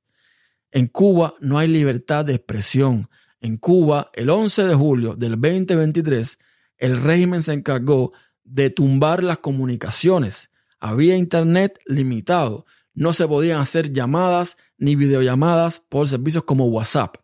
En 0.72 0.88
Cuba 0.88 1.36
no 1.40 1.60
hay 1.60 1.68
libertad 1.68 2.26
de 2.26 2.34
expresión, 2.34 3.10
en 3.44 3.58
Cuba, 3.58 4.10
el 4.14 4.30
11 4.30 4.64
de 4.64 4.74
julio 4.74 5.16
del 5.16 5.32
2023, 5.32 6.40
el 6.78 7.04
régimen 7.04 7.44
se 7.44 7.52
encargó 7.52 8.14
de 8.46 8.70
tumbar 8.70 9.22
las 9.22 9.40
comunicaciones. 9.40 10.50
Había 10.80 11.18
internet 11.18 11.78
limitado. 11.86 12.66
No 12.94 13.12
se 13.12 13.28
podían 13.28 13.60
hacer 13.60 13.92
llamadas 13.92 14.58
ni 14.78 14.96
videollamadas 14.96 15.82
por 15.90 16.08
servicios 16.08 16.46
como 16.46 16.68
WhatsApp, 16.68 17.18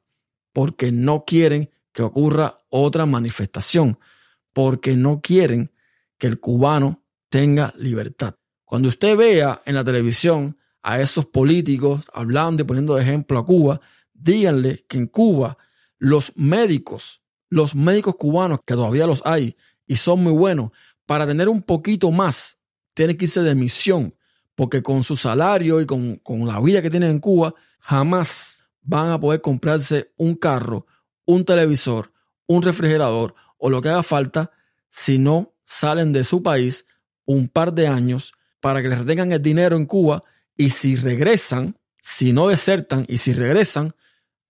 porque 0.52 0.92
no 0.92 1.24
quieren 1.26 1.72
que 1.94 2.04
ocurra 2.04 2.60
otra 2.70 3.06
manifestación, 3.06 3.98
porque 4.52 4.98
no 4.98 5.22
quieren 5.22 5.72
que 6.18 6.28
el 6.28 6.42
cubano 6.42 7.02
tenga 7.30 7.74
libertad. 7.78 8.36
Cuando 8.66 8.90
usted 8.90 9.16
vea 9.16 9.62
en 9.66 9.76
la 9.76 9.86
televisión 9.86 10.58
a 10.82 11.00
esos 11.00 11.28
políticos 11.28 12.12
hablando 12.14 12.64
y 12.64 12.66
poniendo 12.66 12.96
de 12.96 13.04
ejemplo 13.04 13.40
a 13.40 13.46
Cuba, 13.46 13.80
díganle 14.14 14.84
que 14.90 14.98
en 14.98 15.08
Cuba 15.08 15.58
los 16.00 16.34
médicos, 16.36 17.22
los 17.50 17.76
médicos 17.76 18.16
cubanos, 18.16 18.60
que 18.66 18.74
todavía 18.74 19.06
los 19.06 19.22
hay 19.26 19.56
y 19.86 19.98
son 19.98 20.24
muy 20.24 20.34
buenos, 20.34 20.72
para 21.06 21.28
tener 21.28 21.50
un 21.50 21.62
poquito 21.62 22.12
más, 22.12 22.58
tienen 22.94 23.18
que 23.18 23.26
irse 23.26 23.42
de 23.42 23.56
misión, 23.56 24.16
porque 24.56 24.82
con 24.82 25.04
su 25.04 25.16
salario 25.16 25.82
y 25.82 25.86
con, 25.86 26.18
con 26.18 26.48
la 26.48 26.60
vida 26.60 26.82
que 26.82 26.90
tienen 26.90 27.12
en 27.12 27.20
Cuba, 27.20 27.54
jamás 27.80 28.64
van 28.82 29.12
a 29.12 29.20
poder 29.20 29.42
comprarse 29.42 30.12
un 30.18 30.36
carro, 30.36 30.86
un 31.26 31.46
televisor, 31.46 32.12
un 32.48 32.62
refrigerador 32.62 33.36
o 33.58 33.70
lo 33.70 33.82
que 33.82 33.90
haga 33.90 34.04
falta 34.04 34.52
si 34.90 35.18
no 35.18 35.54
salen 35.64 36.12
de 36.12 36.24
su 36.24 36.42
país 36.42 36.86
un 37.26 37.48
par 37.48 37.74
de 37.74 37.88
años 37.88 38.34
para 38.60 38.82
que 38.82 38.90
les 38.90 39.00
retengan 39.00 39.32
el 39.32 39.42
dinero 39.42 39.76
en 39.76 39.86
Cuba 39.86 40.24
y 40.58 40.72
si 40.72 40.96
regresan, 40.96 41.78
si 42.02 42.34
no 42.34 42.48
desertan 42.48 43.06
y 43.08 43.18
si 43.18 43.34
regresan, 43.34 43.94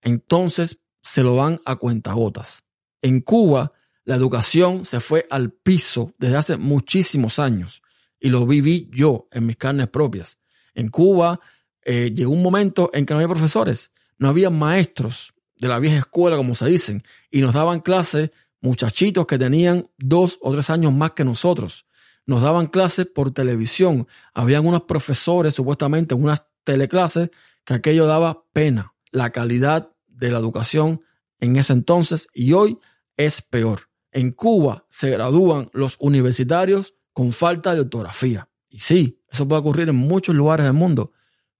entonces 0.02 0.78
se 1.02 1.22
lo 1.22 1.36
dan 1.36 1.60
a 1.64 1.76
cuentagotas. 1.76 2.62
En 3.02 3.20
Cuba, 3.20 3.72
la 4.04 4.16
educación 4.16 4.84
se 4.84 5.00
fue 5.00 5.26
al 5.30 5.52
piso 5.52 6.14
desde 6.18 6.36
hace 6.36 6.56
muchísimos 6.56 7.38
años 7.38 7.82
y 8.18 8.28
lo 8.30 8.46
viví 8.46 8.88
yo 8.92 9.28
en 9.30 9.46
mis 9.46 9.56
carnes 9.56 9.88
propias. 9.88 10.38
En 10.74 10.88
Cuba 10.88 11.40
eh, 11.82 12.12
llegó 12.14 12.32
un 12.32 12.42
momento 12.42 12.90
en 12.92 13.06
que 13.06 13.14
no 13.14 13.20
había 13.20 13.28
profesores, 13.28 13.92
no 14.18 14.28
había 14.28 14.50
maestros 14.50 15.32
de 15.56 15.68
la 15.68 15.78
vieja 15.78 15.98
escuela, 15.98 16.36
como 16.36 16.54
se 16.54 16.66
dicen, 16.66 17.02
y 17.30 17.40
nos 17.40 17.54
daban 17.54 17.80
clases 17.80 18.30
muchachitos 18.60 19.26
que 19.26 19.38
tenían 19.38 19.88
dos 19.98 20.38
o 20.42 20.52
tres 20.52 20.70
años 20.70 20.92
más 20.92 21.12
que 21.12 21.24
nosotros. 21.24 21.86
Nos 22.26 22.42
daban 22.42 22.66
clases 22.66 23.06
por 23.06 23.32
televisión. 23.32 24.06
Habían 24.34 24.66
unos 24.66 24.82
profesores, 24.82 25.54
supuestamente, 25.54 26.14
en 26.14 26.22
unas 26.22 26.46
teleclases, 26.64 27.30
que 27.64 27.74
aquello 27.74 28.06
daba 28.06 28.44
pena. 28.52 28.94
La 29.10 29.30
calidad 29.30 29.92
de 30.20 30.30
la 30.30 30.38
educación 30.38 31.02
en 31.40 31.56
ese 31.56 31.72
entonces 31.72 32.28
y 32.34 32.52
hoy 32.52 32.78
es 33.16 33.42
peor. 33.42 33.88
En 34.12 34.32
Cuba 34.32 34.86
se 34.88 35.10
gradúan 35.10 35.70
los 35.72 35.96
universitarios 36.00 36.94
con 37.12 37.32
falta 37.32 37.74
de 37.74 37.80
ortografía. 37.80 38.48
Y 38.68 38.80
sí, 38.80 39.22
eso 39.30 39.48
puede 39.48 39.60
ocurrir 39.60 39.88
en 39.88 39.96
muchos 39.96 40.34
lugares 40.34 40.64
del 40.64 40.74
mundo, 40.74 41.12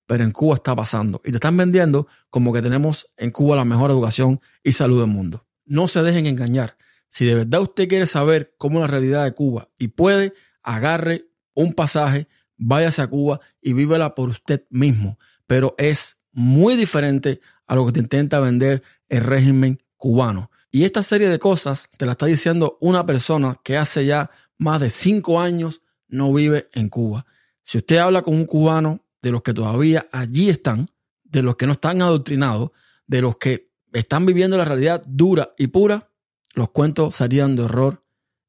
pero 0.07 0.25
en 0.25 0.31
Cuba 0.31 0.57
está 0.57 0.77
pasando. 0.77 1.21
Y 1.25 1.31
te 1.31 1.37
están 1.37 1.57
vendiendo 1.57 2.07
como 2.29 2.53
que 2.53 2.63
tenemos 2.63 3.07
en 3.17 3.31
Cuba 3.31 3.57
la 3.57 3.65
mejor 3.65 3.91
educación 3.91 4.41
y 4.63 4.73
salud 4.73 5.01
del 5.01 5.11
mundo. 5.11 5.47
No 5.65 5.89
se 5.89 6.03
dejen 6.03 6.27
engañar. 6.27 6.77
Si 7.09 7.25
de 7.25 7.35
verdad 7.35 7.63
usted 7.63 7.89
quiere 7.89 8.07
saber 8.07 8.55
cómo 8.59 8.79
es 8.79 8.83
la 8.83 8.87
realidad 8.89 9.25
de 9.25 9.33
Cuba 9.33 9.69
y 9.79 9.89
puede, 9.89 10.35
agarre 10.63 11.27
un 11.55 11.73
pasaje, 11.73 12.29
váyase 12.57 13.03
a 13.03 13.09
Cuba 13.09 13.41
y 13.61 13.73
vívela 13.73 14.15
por 14.15 14.29
usted 14.29 14.67
mismo. 14.71 15.19
Pero 15.47 15.75
es 15.79 16.19
muy 16.33 16.77
diferente 16.77 17.41
a 17.71 17.77
lo 17.77 17.87
que 17.87 17.93
te 17.93 18.01
intenta 18.01 18.41
vender 18.41 18.83
el 19.09 19.23
régimen 19.23 19.81
cubano. 19.97 20.51
Y 20.73 20.83
esta 20.83 21.05
serie 21.05 21.29
de 21.29 21.39
cosas 21.39 21.89
te 21.97 22.05
la 22.05 22.13
está 22.13 22.27
diciendo 22.27 22.79
una 22.81 23.07
persona 23.07 23.61
que 23.63 23.77
hace 23.77 24.05
ya 24.07 24.29
más 24.59 24.81
de 24.81 24.91
cinco 24.91 25.41
años 25.41 25.81
no 26.09 26.35
vive 26.35 26.67
en 26.73 26.89
Cuba. 26.89 27.27
Si 27.63 27.79
usted 27.79 27.99
habla 27.99 28.23
con 28.23 28.35
un 28.35 28.45
cubano 28.45 29.05
de 29.23 29.31
los 29.31 29.43
que 29.43 29.55
todavía 29.55 30.05
allí 30.11 30.51
están, 30.51 30.91
de 31.23 31.45
los 31.45 31.55
que 31.55 31.69
no 31.69 31.75
están 31.75 32.03
adoctrinados, 32.03 32.73
de 33.07 33.23
los 33.23 33.37
que 33.37 33.71
están 33.93 34.27
viviendo 34.27 34.57
la 34.57 34.65
realidad 34.65 35.05
dura 35.07 35.55
y 35.57 35.69
pura, 35.69 36.11
los 36.55 36.71
cuentos 36.71 37.15
serían 37.15 37.55
de 37.55 37.63
horror 37.63 38.03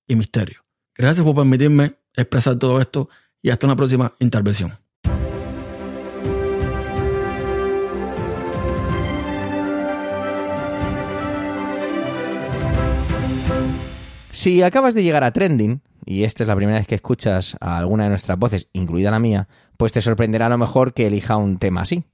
y 0.08 0.16
misterio. 0.16 0.66
Gracias 0.96 1.24
por 1.24 1.36
permitirme 1.36 1.94
expresar 2.16 2.58
todo 2.58 2.82
esto 2.82 3.08
y 3.40 3.52
hasta 3.52 3.68
una 3.68 3.76
próxima 3.76 4.14
intervención. 4.18 4.81
Si 14.32 14.62
acabas 14.62 14.94
de 14.94 15.04
llegar 15.04 15.24
a 15.24 15.34
Trending, 15.34 15.82
y 16.06 16.24
esta 16.24 16.44
es 16.44 16.48
la 16.48 16.56
primera 16.56 16.78
vez 16.78 16.88
que 16.88 16.96
escuchas 16.96 17.58
a 17.60 17.78
alguna 17.78 18.06
de 18.06 18.10
nuestras 18.10 18.40
voces, 18.40 18.68
incluida 18.74 19.12
la 19.12 19.20
mía, 19.20 19.48
pues 19.78 19.92
te 19.92 20.02
sorprenderá 20.02 20.46
a 20.46 20.50
lo 20.50 20.58
mejor 20.58 20.94
que 20.94 21.08
elija 21.08 21.36
un 21.36 21.58
tema 21.58 21.82
así. 21.82 22.06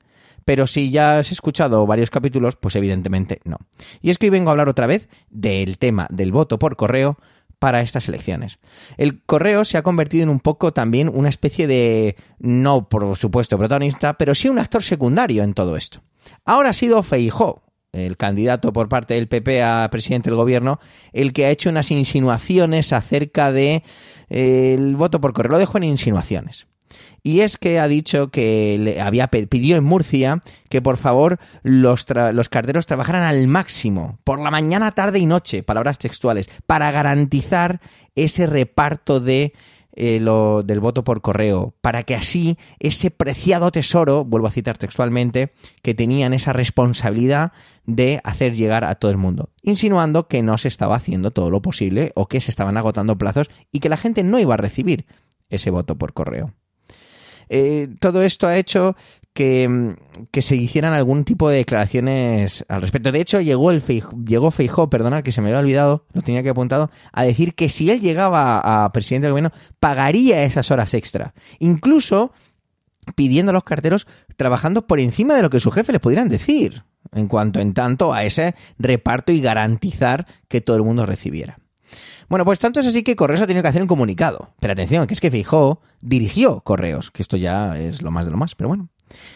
Pero 0.44 0.66
si 0.66 0.90
ya 0.92 1.20
has 1.20 1.32
escuchado 1.32 1.86
varios 1.86 2.10
capítulos, 2.10 2.56
pues 2.56 2.76
evidentemente 2.76 3.42
no. 3.44 3.58
Y 4.02 4.10
es 4.10 4.18
que 4.18 4.28
hoy 4.28 4.30
vengo 4.32 4.50
a 4.50 4.52
hablar 4.54 4.70
otra 4.70 4.88
vez 4.88 5.10
del 5.30 5.78
tema 5.78 6.08
del 6.10 6.32
voto 6.32 6.58
por 6.58 6.76
correo 6.76 7.18
para 7.60 7.82
estas 7.82 8.08
elecciones. 8.08 8.60
El 8.98 9.22
correo 9.24 9.66
se 9.66 9.78
ha 9.78 9.84
convertido 9.84 10.24
en 10.24 10.30
un 10.30 10.40
poco 10.40 10.74
también 10.74 11.12
una 11.14 11.30
especie 11.30 11.68
de, 11.68 12.16
no 12.40 12.88
por 12.88 13.16
supuesto 13.16 13.58
protagonista, 13.58 14.14
pero 14.18 14.34
sí 14.36 14.48
un 14.50 14.60
actor 14.60 14.84
secundario 14.84 15.44
en 15.44 15.54
todo 15.54 15.76
esto. 15.76 16.02
Ahora 16.46 16.70
ha 16.70 16.74
sido 16.74 17.04
Feijó, 17.04 17.64
el 17.98 18.18
candidato 18.18 18.74
por 18.74 18.90
parte 18.90 19.14
del 19.16 19.28
PP 19.28 19.64
a 19.64 19.88
presidente 19.92 20.30
del 20.30 20.38
gobierno, 20.38 20.80
el 21.14 21.34
que 21.34 21.46
ha 21.46 21.50
hecho 21.50 21.70
unas 21.70 21.92
insinuaciones 21.92 22.94
acerca 22.94 23.52
de 23.52 23.84
eh, 24.30 24.76
el 24.78 24.96
voto 24.96 25.22
por 25.22 25.34
correo. 25.34 25.52
Lo 25.52 25.60
dejo 25.60 25.78
en 25.78 25.86
insinuaciones. 25.86 26.68
Y 27.24 27.42
es 27.42 27.58
que 27.58 27.80
ha 27.80 27.88
dicho 27.88 28.30
que 28.30 28.78
le 28.80 29.02
había 29.02 29.28
pidió 29.28 29.76
en 29.76 29.84
Murcia 29.84 30.42
que 30.70 30.82
por 30.82 30.98
favor 30.98 31.40
los, 31.62 32.06
los 32.32 32.50
carteros 32.50 32.86
trabajaran 32.86 33.24
al 33.24 33.48
máximo, 33.48 34.20
por 34.24 34.40
la 34.40 34.52
mañana, 34.52 34.92
tarde 34.92 35.20
y 35.20 35.26
noche, 35.26 35.64
palabras 35.64 36.00
textuales, 36.00 36.50
para 36.66 36.90
garantizar 36.92 37.82
ese 38.16 38.46
reparto 38.46 39.20
de 39.20 39.54
eh, 40.00 40.20
lo, 40.20 40.62
del 40.62 40.80
voto 40.80 41.04
por 41.04 41.22
correo, 41.22 41.74
para 41.82 42.04
que 42.04 42.14
así 42.14 42.56
ese 42.78 43.10
preciado 43.10 43.72
tesoro, 43.72 44.24
vuelvo 44.24 44.46
a 44.46 44.52
citar 44.52 44.78
textualmente, 44.78 45.54
que 45.82 45.96
tenían 45.96 46.36
esa 46.36 46.54
responsabilidad 46.54 47.52
de 47.88 48.22
hacer 48.24 48.54
llegar 48.54 48.84
a 48.84 48.94
todo 48.94 49.10
el 49.10 49.18
mundo, 49.18 49.50
insinuando 49.64 50.28
que 50.28 50.44
no 50.44 50.60
se 50.60 50.68
estaba 50.68 50.96
haciendo 50.96 51.32
todo 51.32 51.50
lo 51.50 51.64
posible 51.64 52.12
o 52.14 52.28
que 52.28 52.42
se 52.42 52.52
estaban 52.52 52.78
agotando 52.78 53.18
plazos 53.18 53.50
y 53.72 53.80
que 53.80 53.90
la 53.90 53.98
gente 53.98 54.22
no 54.22 54.38
iba 54.38 54.54
a 54.54 54.58
recibir 54.58 55.08
ese 55.50 55.72
voto 55.72 55.98
por 55.98 56.14
correo. 56.14 56.54
Eh, 57.50 57.88
todo 58.00 58.22
esto 58.22 58.46
ha 58.46 58.56
hecho 58.56 58.96
que, 59.38 60.42
se 60.42 60.56
hicieran 60.56 60.94
algún 60.94 61.24
tipo 61.24 61.48
de 61.48 61.58
declaraciones 61.58 62.66
al 62.70 62.82
respecto. 62.82 63.12
De 63.12 63.22
hecho, 63.22 63.40
llegó 63.40 63.70
el 63.70 63.84
llegó 64.26 64.50
Feijó, 64.50 64.90
perdonad 64.90 65.22
que 65.22 65.32
se 65.32 65.42
me 65.42 65.50
había 65.50 65.60
olvidado, 65.60 66.06
lo 66.14 66.24
tenía 66.24 66.42
que 66.42 66.50
apuntado, 66.50 66.90
a 67.14 67.24
decir 67.24 67.54
que 67.54 67.70
si 67.70 67.92
él 67.92 68.02
llegaba 68.02 68.86
a 68.86 68.92
presidente 68.92 69.28
del 69.28 69.34
gobierno, 69.34 69.52
pagaría 69.80 70.44
esas 70.44 70.72
horas 70.72 70.96
extra. 70.96 71.36
Incluso 71.60 72.32
pidiendo 73.16 73.52
a 73.52 73.54
los 73.54 73.64
carteros 73.64 74.08
trabajando 74.38 74.88
por 74.88 75.00
encima 75.00 75.36
de 75.36 75.44
lo 75.44 75.52
que 75.52 75.60
su 75.60 75.70
jefe 75.70 75.92
les 75.92 76.02
pudieran 76.02 76.30
decir, 76.30 76.84
en 77.14 77.28
cuanto 77.28 77.60
en 77.60 77.76
tanto 77.76 78.14
a 78.14 78.26
ese 78.26 78.56
reparto 78.80 79.32
y 79.32 79.40
garantizar 79.40 80.26
que 80.48 80.62
todo 80.62 80.78
el 80.78 80.84
mundo 80.84 81.06
recibiera. 81.06 81.60
Bueno, 82.28 82.44
pues 82.44 82.60
tanto 82.60 82.80
es 82.80 82.88
así 82.88 83.04
que 83.04 83.16
Correos 83.16 83.42
ha 83.42 83.48
tenido 83.48 83.62
que 83.62 83.70
hacer 83.70 83.84
un 83.84 83.88
comunicado. 83.88 84.54
Pero 84.60 84.74
atención, 84.74 85.08
que 85.08 85.14
es 85.14 85.22
que 85.22 85.32
Fijó 85.32 85.82
dirigió 86.02 86.60
Correos, 86.62 87.12
que 87.12 87.22
esto 87.22 87.38
ya 87.38 87.78
es 87.78 88.02
lo 88.02 88.12
más 88.12 88.26
de 88.26 88.32
lo 88.32 88.38
más, 88.38 88.56
pero 88.56 88.68
bueno. 88.68 88.90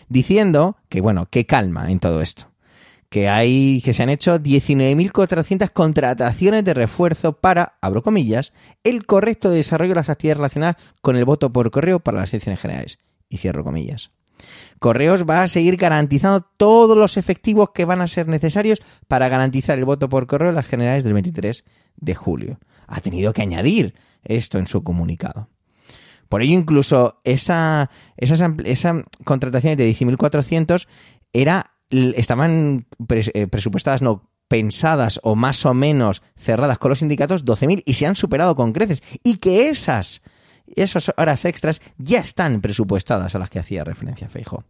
Diciendo 0.10 0.77
que, 0.89 1.01
bueno, 1.01 1.27
que 1.29 1.45
calma 1.45 1.91
en 1.91 1.99
todo 1.99 2.21
esto. 2.21 2.49
Que 3.10 3.27
hay, 3.27 3.81
que 3.84 3.93
se 3.93 4.03
han 4.03 4.10
hecho 4.10 4.39
19.400 4.39 5.71
contrataciones 5.71 6.63
de 6.63 6.73
refuerzo 6.73 7.34
para, 7.34 7.77
abro 7.81 8.03
comillas, 8.03 8.53
el 8.84 9.05
correcto 9.05 9.49
desarrollo 9.49 9.91
de 9.91 9.95
las 9.95 10.10
actividades 10.10 10.38
relacionadas 10.38 10.75
con 11.01 11.17
el 11.17 11.25
voto 11.25 11.51
por 11.51 11.71
correo 11.71 11.99
para 11.99 12.19
las 12.21 12.31
elecciones 12.31 12.62
generales. 12.62 12.99
Y 13.27 13.38
cierro 13.38 13.63
comillas. 13.63 14.12
Correos 14.79 15.25
va 15.29 15.43
a 15.43 15.47
seguir 15.47 15.77
garantizando 15.77 16.41
todos 16.57 16.97
los 16.97 17.17
efectivos 17.17 17.71
que 17.71 17.86
van 17.86 18.01
a 18.01 18.07
ser 18.07 18.27
necesarios 18.27 18.81
para 19.07 19.29
garantizar 19.29 19.77
el 19.77 19.86
voto 19.86 20.10
por 20.10 20.25
correo 20.25 20.49
en 20.49 20.55
las 20.55 20.65
generales 20.65 21.03
del 21.03 21.13
23 21.13 21.63
de 21.97 22.15
julio 22.15 22.60
ha 22.91 22.99
tenido 22.99 23.34
que 23.34 23.41
añadir 23.41 23.95
esto 24.23 24.60
en 24.60 24.67
su 24.67 24.84
comunicado. 24.84 25.49
Por 26.32 26.41
ello, 26.41 26.54
incluso 26.54 27.20
esa, 27.26 27.89
esa 28.15 29.04
contratación 29.26 29.76
de 29.76 29.91
10.400 29.91 30.88
era, 31.34 31.74
estaban 31.89 32.86
eh, 33.10 33.48
presupuestadas, 33.48 34.02
no, 34.02 34.32
pensadas 34.48 35.20
o 35.24 35.36
más 35.36 35.65
o 35.65 35.74
menos 35.74 36.24
cerradas 36.38 36.80
con 36.80 36.88
los 36.88 37.00
sindicatos 37.00 37.44
12.000 37.44 37.84
y 37.86 37.96
se 37.96 38.08
han 38.08 38.15
superado 38.15 38.56
con 38.56 38.72
creces. 38.72 39.04
Y 39.26 39.39
que 39.39 39.67
esas, 39.67 40.22
esas 40.74 41.12
horas 41.17 41.44
extras 41.44 41.82
ya 41.98 42.20
están 42.20 42.62
presupuestadas 42.62 43.36
a 43.36 43.39
las 43.39 43.50
que 43.50 43.60
hacía 43.60 43.84
referencia 43.84 44.30
Feijo. 44.30 44.63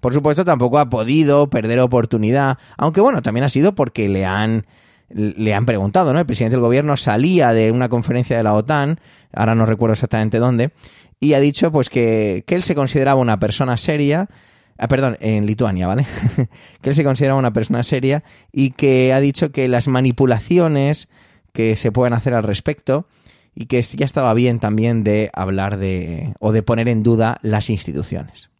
Por 0.00 0.12
supuesto, 0.12 0.44
tampoco 0.44 0.80
ha 0.80 0.90
podido 0.90 1.48
perder 1.48 1.78
oportunidad, 1.78 2.58
aunque 2.76 3.00
bueno, 3.00 3.22
también 3.22 3.44
ha 3.44 3.48
sido 3.48 3.76
porque 3.76 4.08
le 4.08 4.24
han 4.24 4.66
le 5.08 5.54
han 5.54 5.66
preguntado, 5.66 6.12
¿no? 6.12 6.18
El 6.18 6.26
presidente 6.26 6.56
del 6.56 6.62
gobierno 6.62 6.96
salía 6.96 7.52
de 7.52 7.70
una 7.70 7.88
conferencia 7.88 8.36
de 8.36 8.42
la 8.42 8.54
OTAN, 8.54 8.98
ahora 9.32 9.54
no 9.54 9.66
recuerdo 9.66 9.94
exactamente 9.94 10.38
dónde, 10.38 10.72
y 11.20 11.34
ha 11.34 11.40
dicho 11.40 11.72
pues 11.72 11.90
que, 11.90 12.44
él 12.46 12.62
se 12.62 12.74
consideraba 12.74 13.20
una 13.20 13.38
persona 13.38 13.76
seria, 13.76 14.28
ah, 14.78 14.88
perdón, 14.88 15.16
en 15.20 15.46
Lituania, 15.46 15.86
¿vale? 15.86 16.06
que 16.82 16.90
él 16.90 16.96
se 16.96 17.04
consideraba 17.04 17.38
una 17.38 17.52
persona 17.52 17.82
seria 17.82 18.24
y 18.52 18.70
que 18.70 19.12
ha 19.12 19.20
dicho 19.20 19.52
que 19.52 19.68
las 19.68 19.88
manipulaciones 19.88 21.08
que 21.52 21.76
se 21.76 21.92
pueden 21.92 22.12
hacer 22.12 22.34
al 22.34 22.42
respecto 22.42 23.06
y 23.54 23.66
que 23.66 23.80
ya 23.80 24.04
estaba 24.04 24.34
bien 24.34 24.60
también 24.60 25.02
de 25.02 25.30
hablar 25.32 25.78
de 25.78 26.34
o 26.40 26.52
de 26.52 26.62
poner 26.62 26.88
en 26.88 27.02
duda 27.02 27.38
las 27.42 27.70
instituciones. 27.70 28.50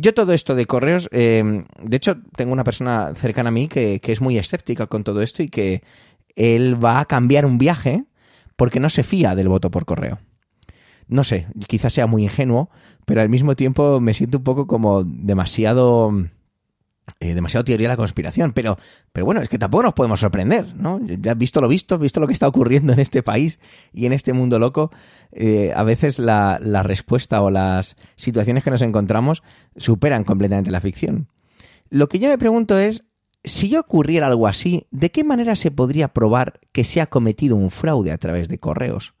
Yo 0.00 0.14
todo 0.14 0.32
esto 0.32 0.54
de 0.54 0.66
correos, 0.66 1.08
eh, 1.12 1.64
de 1.82 1.96
hecho 1.96 2.16
tengo 2.36 2.52
una 2.52 2.64
persona 2.64 3.12
cercana 3.14 3.48
a 3.48 3.52
mí 3.52 3.68
que, 3.68 4.00
que 4.00 4.12
es 4.12 4.20
muy 4.20 4.38
escéptica 4.38 4.86
con 4.86 5.04
todo 5.04 5.22
esto 5.22 5.42
y 5.42 5.48
que 5.48 5.82
él 6.36 6.82
va 6.82 7.00
a 7.00 7.04
cambiar 7.04 7.46
un 7.46 7.58
viaje 7.58 8.04
porque 8.56 8.80
no 8.80 8.90
se 8.90 9.02
fía 9.02 9.34
del 9.34 9.48
voto 9.48 9.70
por 9.70 9.84
correo. 9.84 10.18
No 11.08 11.24
sé, 11.24 11.46
quizás 11.66 11.92
sea 11.94 12.06
muy 12.06 12.24
ingenuo, 12.24 12.70
pero 13.06 13.22
al 13.22 13.28
mismo 13.28 13.56
tiempo 13.56 13.98
me 14.00 14.14
siento 14.14 14.38
un 14.38 14.44
poco 14.44 14.66
como 14.66 15.04
demasiado 15.04 16.12
eh, 17.20 17.34
demasiado 17.34 17.64
teoría 17.64 17.88
de 17.88 17.92
la 17.92 17.96
conspiración, 17.96 18.52
pero, 18.52 18.78
pero 19.12 19.26
bueno, 19.26 19.40
es 19.40 19.48
que 19.48 19.58
tampoco 19.58 19.84
nos 19.84 19.94
podemos 19.94 20.20
sorprender, 20.20 20.74
¿no? 20.74 21.00
Ya 21.04 21.34
visto 21.34 21.60
lo 21.60 21.68
visto, 21.68 21.98
visto 21.98 22.20
lo 22.20 22.26
que 22.26 22.32
está 22.32 22.48
ocurriendo 22.48 22.92
en 22.92 23.00
este 23.00 23.22
país 23.22 23.60
y 23.92 24.06
en 24.06 24.12
este 24.12 24.32
mundo 24.32 24.58
loco, 24.58 24.90
eh, 25.32 25.72
a 25.74 25.82
veces 25.82 26.18
la, 26.18 26.58
la 26.60 26.82
respuesta 26.82 27.42
o 27.42 27.50
las 27.50 27.96
situaciones 28.16 28.64
que 28.64 28.70
nos 28.70 28.82
encontramos 28.82 29.42
superan 29.76 30.24
completamente 30.24 30.70
la 30.70 30.80
ficción. 30.80 31.28
Lo 31.90 32.08
que 32.08 32.18
yo 32.18 32.28
me 32.28 32.38
pregunto 32.38 32.78
es, 32.78 33.04
si 33.44 33.74
ocurriera 33.76 34.26
algo 34.26 34.46
así, 34.46 34.86
¿de 34.90 35.10
qué 35.10 35.24
manera 35.24 35.56
se 35.56 35.70
podría 35.70 36.08
probar 36.08 36.60
que 36.72 36.84
se 36.84 37.00
ha 37.00 37.06
cometido 37.06 37.56
un 37.56 37.70
fraude 37.70 38.12
a 38.12 38.18
través 38.18 38.48
de 38.48 38.58
correos? 38.58 39.14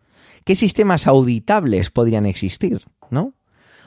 ¿Qué 0.44 0.54
sistemas 0.54 1.06
auditables 1.06 1.90
podrían 1.90 2.26
existir, 2.26 2.82
no? 3.10 3.34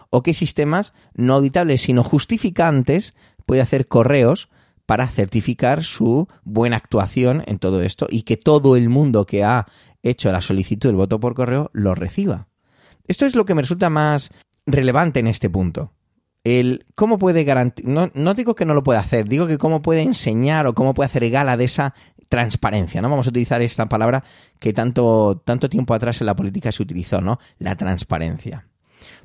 ¿O 0.10 0.24
qué 0.24 0.34
sistemas 0.34 0.94
no 1.14 1.36
auditables 1.36 1.82
sino 1.84 2.04
justificantes 2.04 3.14
puede 3.46 3.62
hacer 3.62 3.88
correos 3.88 4.50
para 4.86 5.08
certificar 5.08 5.84
su 5.84 6.28
buena 6.44 6.76
actuación 6.76 7.44
en 7.48 7.60
todo 7.60 7.82
esto 7.82 8.08
y 8.10 8.24
que 8.24 8.38
todo 8.38 8.76
el 8.76 8.90
mundo 8.90 9.26
que 9.26 9.44
ha 9.44 9.68
hecho 10.04 10.32
la 10.32 10.42
solicitud 10.42 10.90
del 10.90 10.98
voto 10.98 11.20
por 11.20 11.34
correo 11.34 11.70
lo 11.74 11.96
reciba. 11.96 12.48
Esto 13.08 13.26
es 13.26 13.36
lo 13.36 13.46
que 13.46 13.56
me 13.56 13.62
resulta 13.62 13.90
más 13.90 14.32
relevante 14.66 15.20
en 15.20 15.28
este 15.28 15.50
punto. 15.50 15.94
El 16.44 16.86
cómo 16.96 17.20
puede 17.20 17.44
garantizar, 17.44 18.12
no, 18.14 18.34
digo 18.34 18.56
que 18.56 18.66
no 18.66 18.74
lo 18.74 18.84
pueda 18.84 19.00
hacer, 19.00 19.30
digo 19.30 19.48
que 19.48 19.58
cómo 19.58 19.82
puede 19.82 20.02
enseñar 20.02 20.66
o 20.66 20.74
cómo 20.74 20.94
puede 20.94 21.06
hacer 21.06 21.30
gala 21.30 21.56
de 21.56 21.66
esa 21.66 21.94
transparencia, 22.30 23.02
¿no? 23.02 23.10
Vamos 23.10 23.28
a 23.28 23.30
utilizar 23.30 23.62
esta 23.62 23.86
palabra 23.86 24.24
que 24.60 24.74
tanto, 24.74 25.42
tanto 25.46 25.70
tiempo 25.70 25.94
atrás 25.94 26.22
en 26.22 26.28
la 26.28 26.36
política 26.36 26.72
se 26.72 26.82
utilizó, 26.82 27.22
¿no? 27.22 27.40
La 27.60 27.76
transparencia. 27.76 28.71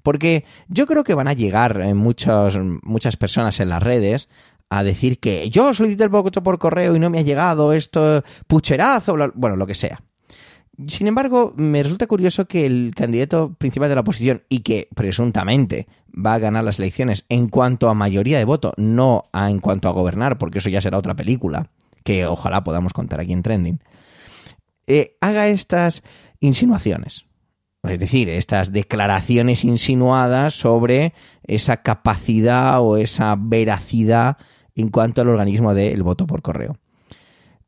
Porque 0.06 0.44
yo 0.68 0.86
creo 0.86 1.02
que 1.02 1.14
van 1.14 1.26
a 1.26 1.32
llegar 1.32 1.80
eh, 1.80 1.92
muchas 1.92 3.16
personas 3.18 3.58
en 3.58 3.70
las 3.70 3.82
redes 3.82 4.28
a 4.70 4.84
decir 4.84 5.18
que 5.18 5.50
yo 5.50 5.74
solicité 5.74 6.04
el 6.04 6.10
voto 6.10 6.44
por 6.44 6.60
correo 6.60 6.94
y 6.94 7.00
no 7.00 7.10
me 7.10 7.18
ha 7.18 7.22
llegado 7.22 7.72
esto 7.72 8.22
pucherazo, 8.46 9.16
bueno, 9.34 9.56
lo 9.56 9.66
que 9.66 9.74
sea. 9.74 10.00
Sin 10.86 11.08
embargo, 11.08 11.54
me 11.56 11.82
resulta 11.82 12.06
curioso 12.06 12.46
que 12.46 12.66
el 12.66 12.92
candidato 12.94 13.54
principal 13.54 13.88
de 13.88 13.96
la 13.96 14.02
oposición 14.02 14.44
y 14.48 14.60
que 14.60 14.86
presuntamente 14.94 15.88
va 16.14 16.34
a 16.34 16.38
ganar 16.38 16.62
las 16.62 16.78
elecciones 16.78 17.24
en 17.28 17.48
cuanto 17.48 17.88
a 17.88 17.94
mayoría 17.94 18.38
de 18.38 18.44
voto, 18.44 18.74
no 18.76 19.24
a 19.32 19.50
en 19.50 19.58
cuanto 19.58 19.88
a 19.88 19.92
gobernar, 19.92 20.38
porque 20.38 20.58
eso 20.58 20.70
ya 20.70 20.80
será 20.80 20.98
otra 20.98 21.16
película, 21.16 21.72
que 22.04 22.26
ojalá 22.26 22.62
podamos 22.62 22.92
contar 22.92 23.18
aquí 23.18 23.32
en 23.32 23.42
Trending, 23.42 23.80
eh, 24.86 25.16
haga 25.20 25.48
estas 25.48 26.04
insinuaciones. 26.38 27.26
Es 27.88 27.98
decir, 27.98 28.28
estas 28.28 28.72
declaraciones 28.72 29.64
insinuadas 29.64 30.54
sobre 30.54 31.14
esa 31.44 31.78
capacidad 31.78 32.80
o 32.80 32.96
esa 32.96 33.36
veracidad 33.38 34.36
en 34.74 34.88
cuanto 34.90 35.22
al 35.22 35.28
organismo 35.28 35.74
del 35.74 36.02
voto 36.02 36.26
por 36.26 36.42
correo 36.42 36.76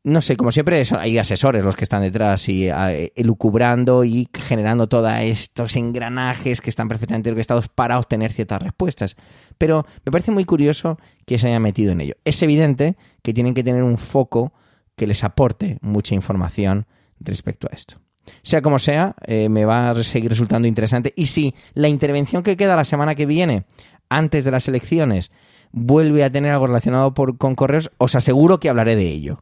no 0.03 0.21
sé, 0.21 0.37
como 0.37 0.51
siempre 0.51 0.83
hay 0.97 1.17
asesores 1.17 1.63
los 1.63 1.75
que 1.75 1.83
están 1.83 2.01
detrás 2.01 2.47
y 2.47 2.69
eh, 2.69 3.11
elucubrando 3.15 4.03
y 4.03 4.29
generando 4.33 4.87
todos 4.87 5.11
estos 5.19 5.75
engranajes 5.75 6.61
que 6.61 6.69
están 6.69 6.87
perfectamente 6.87 7.29
orquestados 7.29 7.67
para 7.67 7.99
obtener 7.99 8.31
ciertas 8.31 8.61
respuestas. 8.61 9.15
Pero 9.57 9.85
me 10.05 10.11
parece 10.11 10.31
muy 10.31 10.45
curioso 10.45 10.97
que 11.25 11.37
se 11.37 11.47
haya 11.47 11.59
metido 11.59 11.91
en 11.91 12.01
ello. 12.01 12.15
Es 12.23 12.41
evidente 12.41 12.95
que 13.21 13.33
tienen 13.33 13.53
que 13.53 13.63
tener 13.63 13.83
un 13.83 13.97
foco 13.97 14.53
que 14.95 15.07
les 15.07 15.23
aporte 15.23 15.79
mucha 15.81 16.15
información 16.15 16.87
respecto 17.19 17.67
a 17.69 17.75
esto. 17.75 17.95
Sea 18.43 18.61
como 18.61 18.79
sea, 18.79 19.15
eh, 19.25 19.49
me 19.49 19.65
va 19.65 19.89
a 19.89 20.03
seguir 20.03 20.29
resultando 20.29 20.67
interesante. 20.67 21.13
Y 21.15 21.27
si 21.27 21.55
la 21.73 21.87
intervención 21.87 22.43
que 22.43 22.57
queda 22.57 22.75
la 22.75 22.85
semana 22.85 23.15
que 23.15 23.25
viene, 23.25 23.65
antes 24.09 24.43
de 24.43 24.51
las 24.51 24.67
elecciones, 24.67 25.31
vuelve 25.71 26.23
a 26.23 26.29
tener 26.29 26.51
algo 26.51 26.67
relacionado 26.67 27.13
con 27.13 27.55
correos, 27.55 27.91
os 27.97 28.15
aseguro 28.15 28.59
que 28.59 28.69
hablaré 28.69 28.95
de 28.95 29.07
ello. 29.07 29.39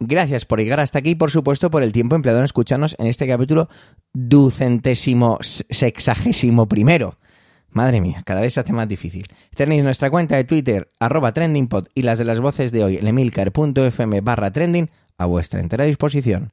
Gracias 0.00 0.44
por 0.44 0.60
llegar 0.60 0.78
hasta 0.78 1.00
aquí 1.00 1.10
y 1.10 1.14
por 1.16 1.32
supuesto 1.32 1.70
por 1.70 1.82
el 1.82 1.92
tiempo 1.92 2.14
empleado 2.14 2.38
en 2.38 2.44
escucharnos 2.44 2.94
en 3.00 3.08
este 3.08 3.26
capítulo 3.26 3.68
ducentésimo 4.12 5.38
sexagésimo 5.40 6.66
primero. 6.68 7.18
Madre 7.70 8.00
mía, 8.00 8.22
cada 8.24 8.40
vez 8.40 8.54
se 8.54 8.60
hace 8.60 8.72
más 8.72 8.88
difícil. 8.88 9.26
Tenéis 9.56 9.82
nuestra 9.82 10.08
cuenta 10.08 10.36
de 10.36 10.44
Twitter, 10.44 10.92
arroba 11.00 11.32
trendingpod 11.32 11.88
y 11.94 12.02
las 12.02 12.18
de 12.18 12.24
las 12.24 12.38
voces 12.40 12.70
de 12.70 12.84
hoy 12.84 12.96
en 12.96 13.08
emilcar.fm 13.08 14.20
barra 14.20 14.52
trending 14.52 14.88
a 15.18 15.26
vuestra 15.26 15.60
entera 15.60 15.84
disposición. 15.84 16.52